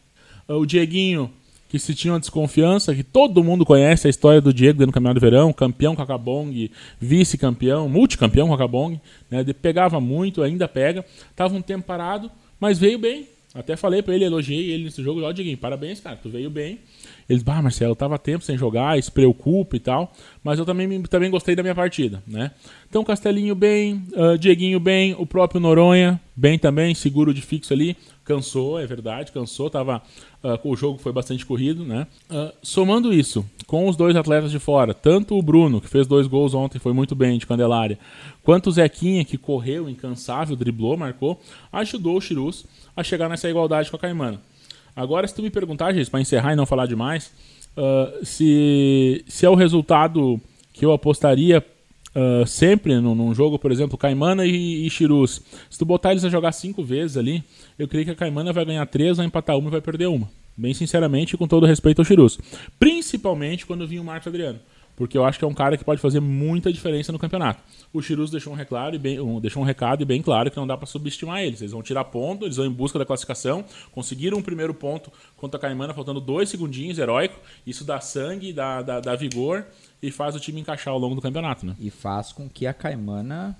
[0.47, 1.31] Uh, o Dieguinho,
[1.67, 4.93] que se tinha uma desconfiança, que todo mundo conhece a história do Diego dentro do
[4.93, 6.69] Campeonato do Verão, campeão com a Cabong,
[6.99, 9.39] vice-campeão, multicampeão com a Cabong, né?
[9.39, 11.03] Ele pegava muito, ainda pega,
[11.35, 15.21] tava um tempo parado, mas veio bem, até falei pra ele, elogiei ele nesse jogo.
[15.21, 16.79] Ó, Diguinho, parabéns, cara, tu veio bem.
[17.31, 20.11] Eles, bah, Marcelo, tava tempo sem jogar, se preocupa e tal.
[20.43, 22.51] Mas eu também, também gostei da minha partida, né?
[22.89, 27.95] Então, Castelinho bem, uh, Dieguinho bem, o próprio Noronha bem também, seguro de fixo ali.
[28.25, 30.01] Cansou, é verdade, cansou, tava.
[30.43, 32.05] Uh, o jogo foi bastante corrido, né?
[32.29, 36.27] Uh, somando isso, com os dois atletas de fora, tanto o Bruno, que fez dois
[36.27, 37.97] gols ontem, foi muito bem de Candelária,
[38.43, 41.39] quanto o Zequinha, que correu, incansável, driblou, marcou,
[41.71, 44.50] ajudou o Chirus a chegar nessa igualdade com a Caimana.
[44.95, 47.31] Agora, se tu me perguntar, gente, para encerrar e não falar demais,
[47.77, 50.39] uh, se, se é o resultado
[50.73, 51.63] que eu apostaria
[52.15, 56.25] uh, sempre num, num, jogo, por exemplo, Caimana e, e Chirus, se tu botar eles
[56.25, 57.43] a jogar cinco vezes ali,
[57.77, 60.29] eu creio que a Caimana vai ganhar três, vai empatar uma e vai perder uma.
[60.57, 62.37] Bem sinceramente, com todo respeito ao Chirus.
[62.77, 64.59] Principalmente quando vinha o Marcos Adriano
[65.01, 67.63] porque eu acho que é um cara que pode fazer muita diferença no campeonato.
[67.91, 68.57] O Chirus deixou um
[68.93, 71.59] e bem, um, deixou um recado e bem claro que não dá para subestimar eles.
[71.59, 75.57] Eles vão tirar ponto, eles vão em busca da classificação, conseguiram um primeiro ponto contra
[75.57, 77.39] a Caimana, faltando dois segundinhos, heróico.
[77.65, 79.65] Isso dá sangue, dá, dá, dá vigor
[80.03, 81.65] e faz o time encaixar ao longo do campeonato.
[81.65, 81.75] Né?
[81.79, 83.57] E faz com que a Caimana,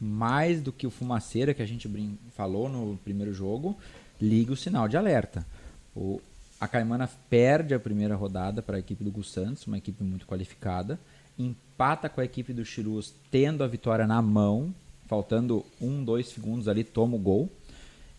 [0.00, 1.90] mais do que o Fumaceira que a gente
[2.36, 3.76] falou no primeiro jogo,
[4.22, 5.44] ligue o sinal de alerta.
[5.92, 6.20] O,
[6.64, 10.26] a Caimana perde a primeira rodada para a equipe do Gus Santos, uma equipe muito
[10.26, 10.98] qualificada.
[11.38, 14.74] Empata com a equipe do Chirus, tendo a vitória na mão.
[15.06, 17.50] Faltando um, dois segundos ali, toma o gol.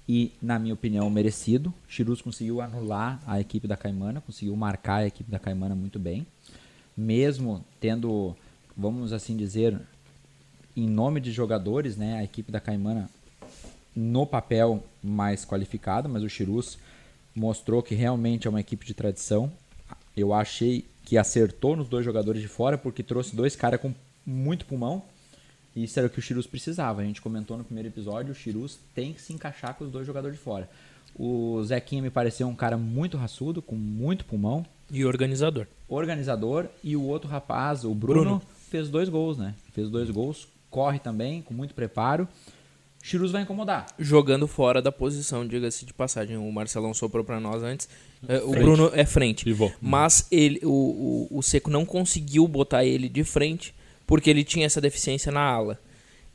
[0.07, 1.73] E, na minha opinião, merecido.
[1.87, 6.27] Chirus conseguiu anular a equipe da Caimana, conseguiu marcar a equipe da Caimana muito bem.
[6.95, 8.35] Mesmo tendo,
[8.77, 9.81] vamos assim dizer,
[10.77, 13.09] em nome de jogadores, né, a equipe da Caimana
[13.95, 16.77] no papel mais qualificada, mas o Chirus
[17.35, 19.51] mostrou que realmente é uma equipe de tradição.
[20.15, 23.93] Eu achei que acertou nos dois jogadores de fora, porque trouxe dois caras com
[24.25, 25.03] muito pulmão.
[25.75, 27.01] E isso era o que o Chirus precisava.
[27.01, 30.07] A gente comentou no primeiro episódio, o Chirus tem que se encaixar com os dois
[30.07, 30.69] jogadores de fora.
[31.13, 34.65] O Zequinha me pareceu um cara muito raçudo, com muito pulmão.
[34.89, 35.67] E organizador.
[35.87, 36.67] Organizador.
[36.83, 38.41] E o outro rapaz, o Bruno, Bruno.
[38.69, 39.53] fez dois gols, né?
[39.73, 42.27] Fez dois gols, corre também, com muito preparo.
[43.05, 43.85] Chirus vai incomodar.
[43.99, 46.37] Jogando fora da posição, diga-se de passagem.
[46.37, 47.87] O Marcelão soprou para nós antes.
[48.27, 49.43] É, o Bruno é frente.
[49.43, 49.71] Pivô.
[49.79, 53.75] Mas ele, o, o, o Seco não conseguiu botar ele de frente
[54.07, 55.79] porque ele tinha essa deficiência na ala.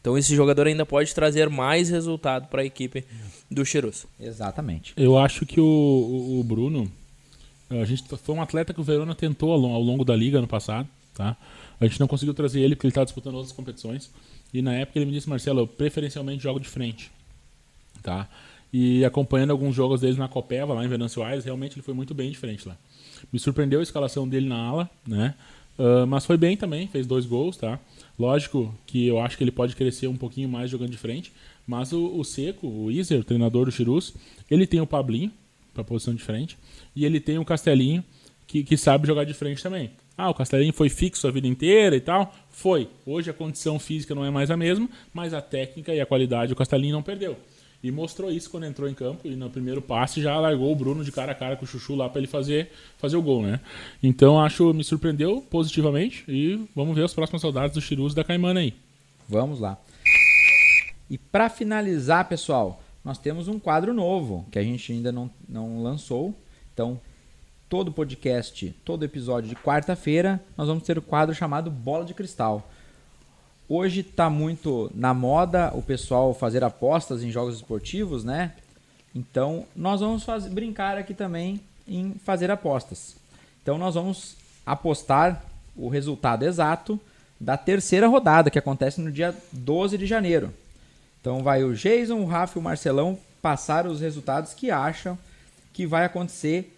[0.01, 3.05] Então esse jogador ainda pode trazer mais resultado para a equipe
[3.51, 4.07] do Chirus.
[4.21, 4.95] Exatamente.
[4.97, 6.89] Eu acho que o, o, Bruno,
[7.69, 10.47] a gente foi um atleta que o Verona tentou ao, ao longo da liga no
[10.47, 11.37] passado, tá?
[11.81, 14.09] A gente não conseguiu trazer ele porque ele estava disputando outras competições.
[14.53, 17.11] E na época ele me disse, Marcelo, eu preferencialmente jogo de frente.
[18.03, 18.29] Tá?
[18.73, 22.15] E acompanhando alguns jogos deles na Copeva, lá em Venâncio Aires, realmente ele foi muito
[22.15, 22.77] bem de frente lá.
[23.33, 25.35] Me surpreendeu a escalação dele na ala, né?
[25.79, 27.79] Uh, mas foi bem também, fez dois gols, tá?
[28.19, 31.33] Lógico que eu acho que ele pode crescer um pouquinho mais jogando de frente,
[31.67, 34.15] mas o, o Seco, o Iser, o treinador do Chirus,
[34.51, 35.33] ele tem o Pablinho
[35.73, 36.59] para posição de frente
[36.95, 38.05] e ele tem o Castelinho
[38.51, 39.93] que, que sabe jogar de frente também.
[40.19, 42.35] Ah, o Castelinho foi fixo a vida inteira e tal.
[42.51, 42.89] Foi.
[43.07, 46.53] Hoje a condição física não é mais a mesma, mas a técnica e a qualidade
[46.53, 47.37] o Castelinho não perdeu.
[47.83, 51.05] E mostrou isso quando entrou em campo e no primeiro passe já largou o Bruno
[51.05, 53.61] de cara a cara com o Chuchu lá para ele fazer, fazer o gol, né?
[54.03, 58.61] Então acho me surpreendeu positivamente e vamos ver as próximas saudades do Chirus da Caimana
[58.61, 58.75] aí.
[59.29, 59.79] Vamos lá.
[61.09, 65.83] E para finalizar, pessoal, nós temos um quadro novo que a gente ainda não, não
[65.83, 66.35] lançou.
[66.75, 67.01] Então,
[67.71, 72.69] todo podcast, todo episódio de quarta-feira, nós vamos ter o quadro chamado Bola de Cristal.
[73.69, 78.55] Hoje está muito na moda o pessoal fazer apostas em jogos esportivos, né?
[79.15, 83.15] Então, nós vamos fazer, brincar aqui também em fazer apostas.
[83.63, 84.35] Então, nós vamos
[84.67, 85.41] apostar
[85.77, 86.99] o resultado exato
[87.39, 90.53] da terceira rodada, que acontece no dia 12 de janeiro.
[91.21, 95.17] Então, vai o Jason, o Rafa e o Marcelão passar os resultados que acham
[95.73, 96.77] que vai acontecer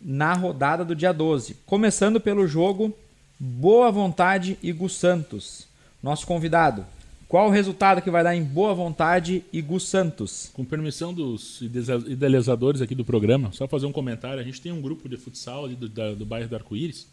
[0.00, 1.56] na rodada do dia 12.
[1.66, 2.94] Começando pelo jogo
[3.38, 5.66] Boa Vontade e Gus Santos.
[6.02, 6.84] Nosso convidado,
[7.28, 10.50] qual o resultado que vai dar em Boa Vontade e Gus Santos?
[10.54, 14.40] Com permissão dos idealizadores aqui do programa, só fazer um comentário.
[14.40, 17.06] A gente tem um grupo de futsal ali do, da, do bairro do Arco-Íris,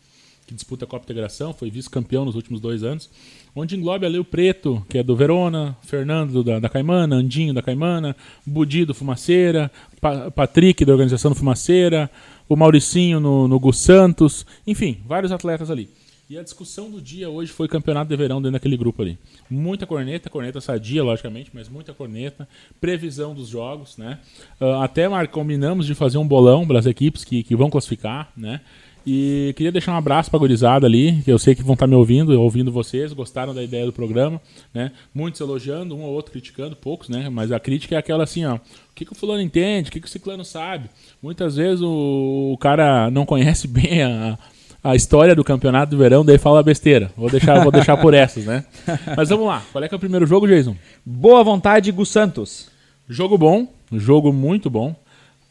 [0.47, 3.09] que disputa a Copa Integração, foi vice-campeão nos últimos dois anos,
[3.55, 7.61] onde engloba ali o Preto, que é do Verona, Fernando da, da Caimana, Andinho da
[7.61, 8.15] Caimana,
[8.45, 12.09] Budi do Fumaceira, pa, Patrick da organização do Fumaceira,
[12.47, 15.89] o Mauricinho no, no Gus Santos, enfim, vários atletas ali.
[16.27, 19.15] E a discussão do dia hoje foi campeonato de verão dentro daquele grupo ali.
[19.47, 22.47] Muita corneta, corneta sadia, logicamente, mas muita corneta.
[22.81, 24.17] Previsão dos jogos, né?
[24.59, 28.31] Uh, até mar, combinamos de fazer um bolão para as equipes que, que vão classificar,
[28.35, 28.61] né?
[29.05, 31.85] E queria deixar um abraço para a gurizada ali, que eu sei que vão estar
[31.85, 34.41] tá me ouvindo, ouvindo vocês, gostaram da ideia do programa,
[34.73, 34.91] né?
[35.13, 37.29] Muitos elogiando, um ou outro criticando, poucos, né?
[37.29, 38.59] Mas a crítica é aquela assim, ó, o
[38.95, 40.89] que, que o fulano entende, o que, que o ciclano sabe.
[41.21, 44.39] Muitas vezes o, o cara não conhece bem a,
[44.83, 47.11] a história do campeonato do verão, daí fala besteira.
[47.15, 48.65] Vou deixar, vou deixar por essas, né?
[49.15, 49.61] Mas vamos lá.
[49.71, 50.75] Qual é que é o primeiro jogo, Jason?
[51.05, 52.71] Boa vontade, Gus Santos.
[53.07, 54.95] Jogo bom, jogo muito bom.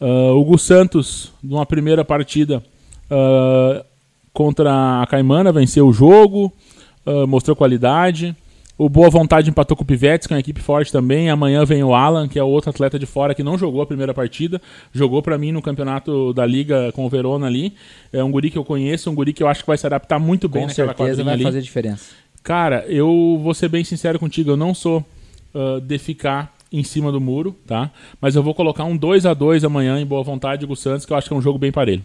[0.01, 2.61] Uh, o Gus Santos, numa primeira partida
[3.11, 3.85] uh,
[4.33, 6.53] contra a Caimana, venceu o jogo,
[7.07, 8.35] uh, mostrou qualidade.
[8.77, 11.31] O Boa Vontade empatou com o Pivetes, que é uma equipe forte também.
[11.31, 14.13] Amanhã vem o Alan, que é outro atleta de fora que não jogou a primeira
[14.13, 14.61] partida.
[14.93, 17.73] Jogou para mim no campeonato da Liga com o Verona ali.
[18.13, 20.19] É um guri que eu conheço, um guri que eu acho que vai se adaptar
[20.19, 21.45] muito bem com naquela certeza vai ali.
[21.45, 22.07] fazer diferença.
[22.43, 25.05] Cara, eu vou ser bem sincero contigo, eu não sou
[25.55, 27.93] uh, de ficar em cima do muro, tá?
[28.21, 31.07] Mas eu vou colocar um 2 a 2 amanhã em Boa Vontade com o Santos,
[31.07, 32.03] que eu acho que é um jogo bem parelho.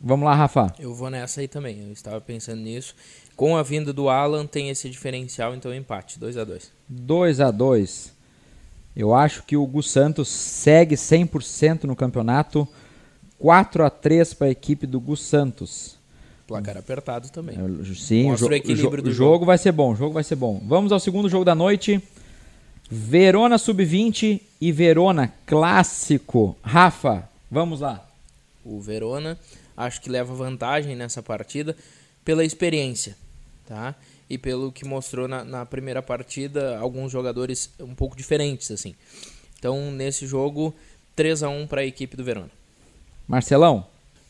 [0.00, 0.72] Vamos lá, Rafa.
[0.78, 1.80] Eu vou nessa aí também.
[1.86, 2.94] Eu estava pensando nisso.
[3.36, 7.50] Com a vinda do Alan tem esse diferencial, então empate, 2 a 2 2 a
[7.50, 8.12] 2
[8.96, 12.66] Eu acho que o Gus Santos segue 100% no campeonato.
[13.38, 15.96] 4 a 3 para a equipe do Gus Santos.
[16.46, 17.56] Placar apertado também.
[17.94, 19.32] Sim, Mostra o, o equilíbrio jo do jogo.
[19.34, 20.60] jogo vai ser bom, o jogo vai ser bom.
[20.66, 22.02] Vamos ao segundo jogo da noite.
[22.90, 26.56] Verona Sub-20 e Verona Clássico.
[26.62, 28.04] Rafa, vamos lá.
[28.64, 29.38] O Verona
[29.78, 31.74] acho que leva vantagem nessa partida
[32.24, 33.16] pela experiência
[33.68, 33.94] tá?
[34.28, 38.94] E pelo que mostrou na, na primeira partida, alguns jogadores um pouco diferentes, assim.
[39.58, 40.74] Então, nesse jogo,
[41.14, 42.50] 3 a 1 para a equipe do Verona.
[43.26, 43.84] Marcelão?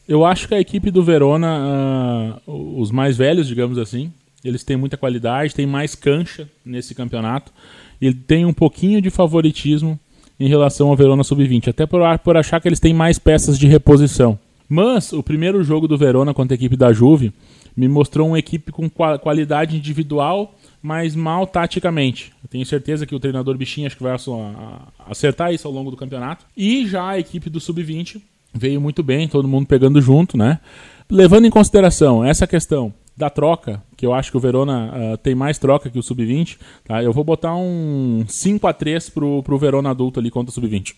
[0.09, 4.77] Eu acho que a equipe do Verona, uh, os mais velhos, digamos assim, eles têm
[4.77, 7.53] muita qualidade, têm mais cancha nesse campeonato
[8.01, 9.99] e tem um pouquinho de favoritismo
[10.41, 13.67] em relação ao Verona Sub-20, até por, por achar que eles têm mais peças de
[13.67, 14.39] reposição.
[14.69, 17.33] Mas o primeiro jogo do Verona contra a equipe da Juve
[17.77, 22.33] me mostrou uma equipe com qualidade individual, mas mal taticamente.
[22.43, 24.17] Eu tenho certeza que o treinador Bichinho acho que vai
[25.09, 26.45] acertar isso ao longo do campeonato.
[26.57, 28.21] E já a equipe do Sub-20
[28.53, 30.59] veio muito bem, todo mundo pegando junto, né?
[31.09, 35.35] Levando em consideração essa questão da troca, que eu acho que o Verona uh, tem
[35.35, 37.03] mais troca que o Sub-20, tá?
[37.03, 40.95] Eu vou botar um 5 a 3 pro, pro Verona adulto ali contra o Sub-20.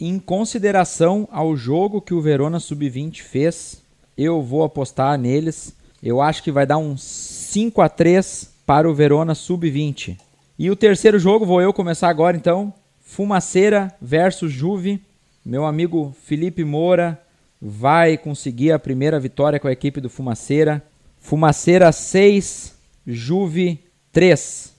[0.00, 3.82] Em consideração ao jogo que o Verona Sub-20 fez,
[4.16, 5.74] eu vou apostar neles
[6.04, 10.18] eu acho que vai dar um 5 a 3 para o Verona sub-20.
[10.58, 12.74] E o terceiro jogo, vou eu começar agora então.
[13.00, 15.02] Fumaceira versus Juve.
[15.42, 17.18] Meu amigo Felipe Moura
[17.58, 20.84] vai conseguir a primeira vitória com a equipe do Fumaceira.
[21.18, 22.74] Fumaceira 6,
[23.06, 23.82] Juve
[24.12, 24.74] 3.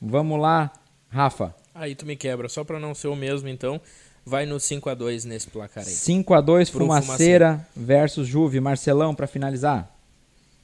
[0.00, 0.72] Vamos lá,
[1.10, 1.54] Rafa.
[1.74, 3.78] Aí tu me quebra, só para não ser o mesmo então.
[4.26, 5.92] Vai no 5 a 2 nesse placar aí.
[5.92, 8.60] 5 a 2 Fumaceira, Fumaceira versus Juve.
[8.60, 9.94] Marcelão para finalizar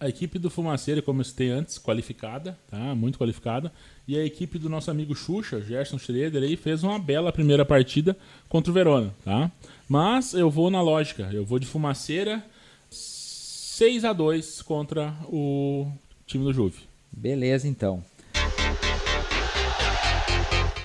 [0.00, 2.94] a equipe do Fumaceiro, como eu citei antes, qualificada, tá?
[2.94, 3.70] Muito qualificada.
[4.08, 8.16] E a equipe do nosso amigo Xuxa, Gerson Schroeder, aí, fez uma bela primeira partida
[8.48, 9.52] contra o Verona, tá?
[9.86, 12.42] Mas eu vou na lógica, eu vou de Fumaceira
[12.88, 15.86] 6 a 2 contra o
[16.26, 16.78] time do Juve.
[17.12, 18.02] Beleza, então.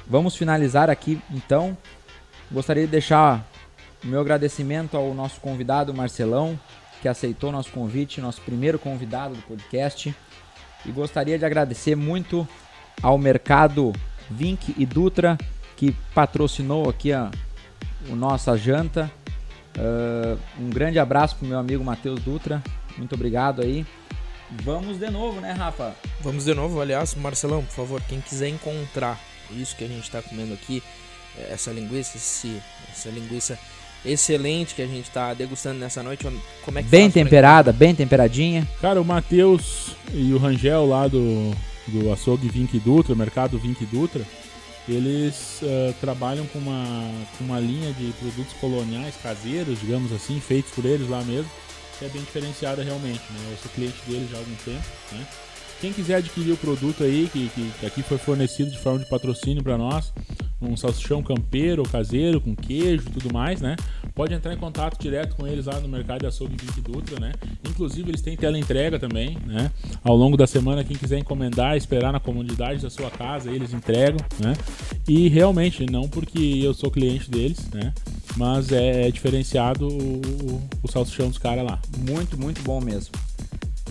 [0.05, 1.77] Vamos finalizar aqui, então.
[2.51, 3.45] Gostaria de deixar
[4.03, 6.59] o meu agradecimento ao nosso convidado Marcelão,
[7.01, 10.15] que aceitou nosso convite, nosso primeiro convidado do podcast.
[10.85, 12.47] E gostaria de agradecer muito
[13.01, 13.91] ao mercado
[14.29, 15.37] Vink e Dutra
[15.75, 17.29] que patrocinou aqui a,
[18.09, 19.11] a nossa janta.
[19.77, 22.63] Uh, um grande abraço pro meu amigo Matheus Dutra.
[22.97, 23.85] Muito obrigado aí.
[24.63, 25.95] Vamos de novo, né, Rafa?
[26.21, 26.79] Vamos de novo.
[26.79, 29.19] Aliás, Marcelão, por favor, quem quiser encontrar
[29.51, 30.81] isso que a gente está comendo aqui,
[31.49, 32.61] essa linguiça, esse,
[32.91, 33.57] essa linguiça
[34.05, 36.25] excelente que a gente está degustando nessa noite,
[36.63, 38.67] como é que Bem temperada, bem temperadinha.
[38.79, 41.51] Cara, o Matheus e o Rangel lá do,
[41.87, 44.21] do açougue Vink Dutra, mercado Vink Dutra,
[44.87, 50.71] eles uh, trabalham com uma, com uma linha de produtos coloniais caseiros, digamos assim, feitos
[50.71, 51.49] por eles lá mesmo,
[51.97, 53.21] que é bem diferenciada realmente.
[53.31, 53.39] Né?
[53.51, 54.85] Eu sou cliente deles já há algum tempo.
[55.11, 55.25] Né?
[55.81, 59.05] Quem quiser adquirir o produto aí, que, que, que aqui foi fornecido de forma de
[59.05, 60.13] patrocínio para nós,
[60.61, 63.75] um salsichão campeiro caseiro, com queijo e tudo mais, né?
[64.13, 67.33] Pode entrar em contato direto com eles lá no mercado de açougue Vic Dutra, né?
[67.67, 69.69] Inclusive eles têm tela entrega também, né?
[70.03, 74.19] Ao longo da semana, quem quiser encomendar, esperar na comunidade da sua casa, eles entregam,
[74.39, 74.53] né?
[75.07, 77.93] E realmente, não porque eu sou cliente deles, né?
[78.37, 81.79] Mas é, é diferenciado o, o, o salsichão dos caras lá.
[81.97, 83.13] Muito, muito bom mesmo.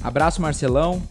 [0.03, 1.03] Abraço, Marcelão.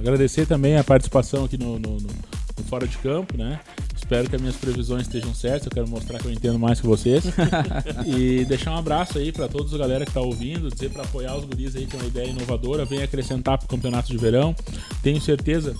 [0.00, 3.60] Agradecer também a participação aqui no, no, no Fora de Campo, né?
[3.94, 5.66] Espero que as minhas previsões estejam certas.
[5.66, 7.24] Eu quero mostrar que eu entendo mais que vocês.
[8.06, 11.36] e deixar um abraço aí para todos a galera que tá ouvindo, dizer para apoiar
[11.36, 14.56] os guris aí com uma ideia inovadora, vem acrescentar pro campeonato de verão.
[15.02, 15.76] Tenho certeza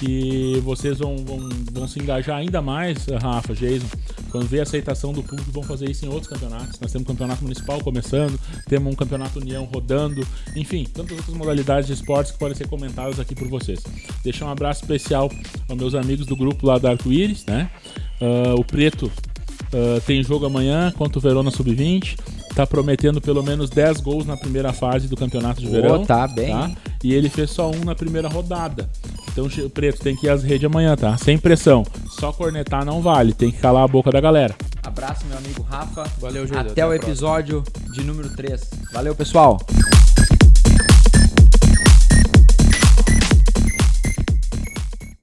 [0.00, 3.86] que vocês vão, vão, vão se engajar ainda mais, Rafa, Jason,
[4.30, 6.80] quando ver a aceitação do público, vão fazer isso em outros campeonatos.
[6.80, 10.26] Nós temos um campeonato municipal começando, temos um campeonato União rodando,
[10.56, 13.80] enfim, tantas outras modalidades de esportes que podem ser comentadas aqui por vocês.
[14.24, 15.30] Deixar um abraço especial
[15.68, 17.70] aos meus amigos do grupo lá da Arco-Íris, né?
[18.20, 22.16] Uh, o Preto uh, tem jogo amanhã contra o Verona Sub-20.
[22.54, 26.04] Tá prometendo pelo menos 10 gols na primeira fase do campeonato de oh, verão.
[26.04, 26.50] Tá bem.
[26.50, 26.70] Tá?
[27.02, 28.88] E ele fez só um na primeira rodada.
[29.32, 31.16] Então o Preto tem que ir às redes amanhã, tá?
[31.16, 31.84] Sem pressão.
[32.10, 34.54] Só cornetar não vale, tem que calar a boca da galera.
[34.82, 36.04] Abraço, meu amigo Rafa.
[36.18, 36.60] Valeu, Júlio.
[36.60, 37.94] Até, Até o episódio próxima.
[37.94, 38.70] de número 3.
[38.92, 39.58] Valeu, pessoal.